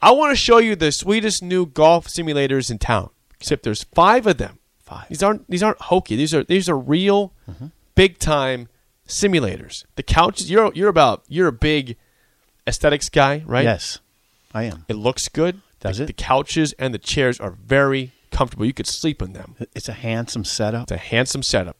I 0.04 0.10
want 0.10 0.32
to 0.32 0.36
show 0.36 0.58
you 0.58 0.76
the 0.76 0.92
sweetest 0.92 1.42
new 1.42 1.64
golf 1.64 2.08
simulators 2.08 2.70
in 2.70 2.78
town. 2.78 3.08
Except 3.40 3.62
there's 3.62 3.84
five 3.84 4.26
of 4.26 4.36
them. 4.36 4.58
Five. 4.78 5.08
These 5.08 5.22
aren't 5.22 5.50
these 5.50 5.62
aren't 5.62 5.80
hokey. 5.80 6.14
These 6.14 6.34
are 6.34 6.44
these 6.44 6.68
are 6.68 6.76
real, 6.76 7.32
mm-hmm. 7.50 7.68
big 7.94 8.18
time 8.18 8.68
simulators. 9.08 9.86
The 9.96 10.02
couches. 10.02 10.50
You're 10.50 10.70
you're 10.74 10.90
about 10.90 11.24
you're 11.26 11.48
a 11.48 11.52
big 11.52 11.96
aesthetics 12.66 13.08
guy, 13.08 13.42
right? 13.46 13.64
Yes, 13.64 14.00
I 14.52 14.64
am. 14.64 14.84
It 14.88 14.96
looks 14.96 15.28
good. 15.28 15.62
Does 15.80 15.96
the, 15.96 16.04
it? 16.04 16.08
The 16.08 16.12
couches 16.12 16.74
and 16.78 16.92
the 16.92 16.98
chairs 16.98 17.40
are 17.40 17.52
very 17.52 18.12
comfortable. 18.30 18.66
You 18.66 18.74
could 18.74 18.86
sleep 18.86 19.22
in 19.22 19.32
them. 19.32 19.56
It's 19.74 19.88
a 19.88 19.94
handsome 19.94 20.44
setup. 20.44 20.82
It's 20.82 20.92
a 20.92 20.96
handsome 20.98 21.42
setup. 21.42 21.78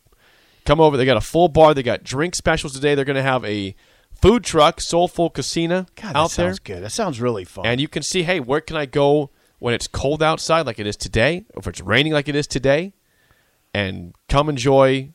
Come 0.64 0.80
over. 0.80 0.96
They 0.96 1.04
got 1.04 1.18
a 1.18 1.22
full 1.22 1.48
bar. 1.48 1.74
They 1.74 1.82
got 1.82 2.04
drink 2.04 2.34
specials 2.34 2.72
today. 2.72 2.94
They're 2.94 3.04
going 3.04 3.16
to 3.16 3.22
have 3.22 3.44
a 3.44 3.74
food 4.24 4.42
truck, 4.42 4.80
Soulful 4.80 5.28
Casino, 5.28 5.86
God, 5.96 6.16
out 6.16 6.30
there. 6.30 6.46
That 6.46 6.52
sounds 6.52 6.58
good. 6.60 6.82
That 6.82 6.90
sounds 6.92 7.20
really 7.20 7.44
fun. 7.44 7.66
And 7.66 7.80
you 7.80 7.88
can 7.88 8.02
see, 8.02 8.22
hey, 8.22 8.40
where 8.40 8.62
can 8.62 8.76
I 8.76 8.86
go 8.86 9.30
when 9.58 9.74
it's 9.74 9.86
cold 9.86 10.22
outside, 10.22 10.66
like 10.66 10.78
it 10.78 10.86
is 10.86 10.96
today, 10.96 11.44
or 11.54 11.60
if 11.60 11.66
it's 11.66 11.80
raining, 11.80 12.14
like 12.14 12.28
it 12.28 12.34
is 12.34 12.46
today, 12.46 12.94
and 13.74 14.14
come 14.28 14.48
enjoy 14.48 15.10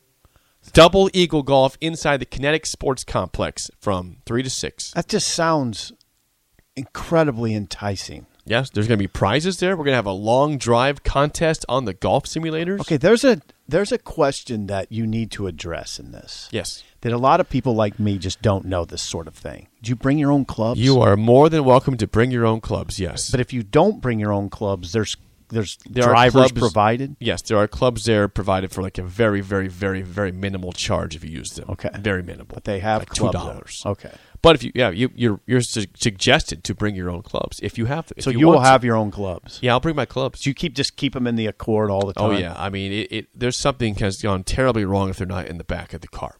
double 0.72 1.10
eagle 1.12 1.42
golf 1.42 1.76
inside 1.80 2.18
the 2.18 2.24
Kinetic 2.24 2.66
Sports 2.66 3.02
Complex 3.02 3.68
from 3.80 4.18
three 4.26 4.42
to 4.42 4.50
six. 4.50 4.92
that 4.92 5.08
just 5.08 5.28
sounds 5.28 5.92
incredibly 6.76 7.54
enticing. 7.54 8.26
Yes, 8.44 8.70
there's 8.70 8.88
going 8.88 8.98
to 8.98 9.02
be 9.02 9.08
prizes 9.08 9.58
there. 9.58 9.76
We're 9.76 9.84
going 9.84 9.92
to 9.92 9.96
have 9.96 10.06
a 10.06 10.12
long 10.12 10.58
drive 10.58 11.02
contest 11.02 11.64
on 11.68 11.84
the 11.84 11.94
golf 11.94 12.24
simulators. 12.24 12.80
Okay, 12.80 12.96
there's 12.96 13.24
a 13.24 13.40
there's 13.68 13.92
a 13.92 13.98
question 13.98 14.66
that 14.66 14.90
you 14.90 15.06
need 15.06 15.30
to 15.32 15.46
address 15.46 15.98
in 15.98 16.12
this. 16.12 16.48
Yes. 16.50 16.82
That 17.02 17.12
a 17.12 17.18
lot 17.18 17.40
of 17.40 17.48
people 17.48 17.74
like 17.74 17.98
me 17.98 18.18
just 18.18 18.42
don't 18.42 18.66
know 18.66 18.84
this 18.84 19.00
sort 19.00 19.26
of 19.26 19.34
thing. 19.34 19.68
Do 19.82 19.88
you 19.88 19.96
bring 19.96 20.18
your 20.18 20.32
own 20.32 20.44
clubs? 20.44 20.80
You 20.80 21.00
are 21.00 21.16
more 21.16 21.48
than 21.48 21.64
welcome 21.64 21.96
to 21.96 22.06
bring 22.06 22.30
your 22.30 22.44
own 22.44 22.60
clubs. 22.60 22.98
Yes, 22.98 23.30
But 23.30 23.40
if 23.40 23.52
you 23.52 23.62
don't 23.62 24.02
bring 24.02 24.18
your 24.18 24.32
own 24.32 24.50
clubs, 24.50 24.92
there's 24.92 25.16
there's 25.50 25.76
There 25.88 26.04
are 26.04 26.12
drivers 26.12 26.32
clubs- 26.52 26.52
provided. 26.52 27.16
yes, 27.20 27.42
there 27.42 27.58
are 27.58 27.68
clubs 27.68 28.04
there 28.04 28.28
provided 28.28 28.70
for 28.72 28.82
like 28.82 28.98
a 28.98 29.02
very, 29.02 29.40
very, 29.40 29.68
very, 29.68 30.02
very 30.02 30.32
minimal 30.32 30.72
charge 30.72 31.14
if 31.16 31.24
you 31.24 31.30
use 31.30 31.50
them. 31.52 31.66
Okay. 31.70 31.90
very 31.98 32.22
minimal. 32.22 32.46
But 32.54 32.64
they 32.64 32.78
have 32.80 33.00
like 33.02 33.12
two 33.12 33.30
dollars. 33.30 33.82
Okay. 33.84 34.12
But 34.42 34.54
if 34.56 34.64
you, 34.64 34.72
yeah, 34.74 34.88
you, 34.88 35.10
you're 35.14 35.40
you're 35.46 35.60
su- 35.60 35.84
suggested 35.94 36.64
to 36.64 36.74
bring 36.74 36.94
your 36.94 37.10
own 37.10 37.20
clubs 37.22 37.60
if 37.62 37.76
you 37.76 37.84
have. 37.86 38.10
If 38.16 38.24
So 38.24 38.30
you, 38.30 38.38
you, 38.40 38.46
will 38.46 38.54
to. 38.54 38.64
have 38.64 38.82
your 38.84 38.96
own 38.96 39.10
clubs. 39.10 39.58
Yeah, 39.60 39.72
I'll 39.72 39.80
bring 39.80 39.96
my 39.96 40.06
clubs. 40.06 40.40
Do 40.40 40.48
you 40.48 40.54
keep 40.54 40.72
just 40.74 40.96
keep 40.96 41.12
them 41.12 41.26
in 41.26 41.36
the 41.36 41.46
Accord 41.46 41.90
all 41.90 42.06
the 42.06 42.14
oh, 42.16 42.28
time? 42.28 42.36
oh 42.36 42.38
yeah, 42.38 42.54
I 42.56 42.70
mean, 42.70 42.90
it, 42.90 43.12
it, 43.12 43.26
there's 43.34 43.56
something 43.58 43.96
has 43.96 44.22
gone 44.22 44.42
terribly 44.44 44.86
wrong 44.86 45.10
if 45.10 45.18
they're 45.18 45.26
not 45.26 45.46
in 45.46 45.58
the 45.58 45.64
back 45.64 45.92
of 45.92 46.00
the 46.00 46.08
car. 46.08 46.36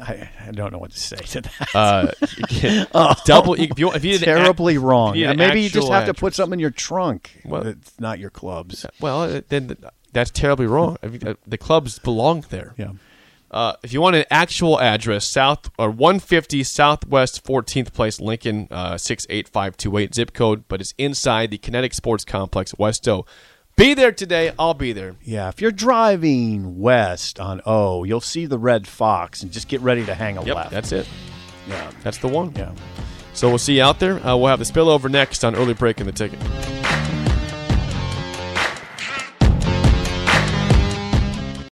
I, 0.00 0.28
I 0.46 0.50
don't 0.52 0.72
know 0.72 0.78
what 0.78 0.90
to 0.92 0.98
say 0.98 1.16
to 1.16 1.40
that. 1.42 1.68
Uh, 1.74 2.10
you 2.38 2.44
can- 2.48 2.86
double 3.24 3.54
if 3.54 3.78
you 3.78 3.92
if 3.92 4.04
you 4.04 4.12
did 4.18 4.22
an 4.24 4.28
ac- 4.36 4.42
Terribly 4.42 4.78
wrong. 4.78 5.14
you 5.14 5.32
maybe 5.34 5.62
you 5.62 5.68
just 5.70 5.90
have 5.90 6.06
to 6.06 6.14
put 6.14 6.34
something 6.34 6.54
in 6.54 6.60
your 6.60 6.70
trunk. 6.70 7.40
Well- 7.44 7.64
that's 7.64 7.98
not 8.00 8.18
your 8.18 8.30
clubs. 8.30 8.86
Well, 9.00 9.22
uh, 9.22 9.40
then 9.48 9.76
that's 10.12 10.30
terribly 10.30 10.66
wrong. 10.66 10.96
I 11.02 11.06
mean, 11.08 11.26
uh, 11.26 11.34
the 11.46 11.58
clubs 11.58 11.98
belong 11.98 12.44
there. 12.50 12.74
Yeah. 12.76 12.92
Uh, 13.50 13.74
if 13.82 13.92
you 13.92 14.00
want 14.00 14.14
an 14.14 14.24
actual 14.30 14.80
address, 14.80 15.24
South 15.26 15.70
or 15.76 15.90
150 15.90 16.62
Southwest 16.62 17.44
14th 17.44 17.92
Place, 17.92 18.20
Lincoln, 18.20 18.68
uh, 18.70 18.96
68528 18.96 20.14
zip 20.14 20.32
code, 20.32 20.64
but 20.68 20.80
it's 20.80 20.94
inside 20.98 21.50
the 21.50 21.58
Kinetic 21.58 21.92
Sports 21.92 22.24
Complex, 22.24 22.72
Westo. 22.74 23.26
Be 23.80 23.94
there 23.94 24.12
today. 24.12 24.52
I'll 24.58 24.74
be 24.74 24.92
there. 24.92 25.14
Yeah, 25.24 25.48
if 25.48 25.62
you're 25.62 25.70
driving 25.72 26.80
west 26.80 27.40
on 27.40 27.62
O, 27.64 28.04
you'll 28.04 28.20
see 28.20 28.44
the 28.44 28.58
red 28.58 28.86
fox 28.86 29.42
and 29.42 29.50
just 29.50 29.68
get 29.68 29.80
ready 29.80 30.04
to 30.04 30.14
hang 30.14 30.36
a 30.36 30.44
Yep, 30.44 30.54
left. 30.54 30.70
that's 30.70 30.92
it. 30.92 31.08
yeah. 31.66 31.90
That's 32.04 32.18
the 32.18 32.28
one. 32.28 32.52
Yeah. 32.54 32.72
So 33.32 33.48
we'll 33.48 33.56
see 33.56 33.76
you 33.78 33.82
out 33.82 33.98
there. 33.98 34.18
Uh, 34.18 34.36
we'll 34.36 34.48
have 34.48 34.58
the 34.58 34.66
spillover 34.66 35.10
next 35.10 35.44
on 35.46 35.56
early 35.56 35.72
break 35.72 35.98
in 35.98 36.04
the 36.04 36.12
ticket. 36.12 36.38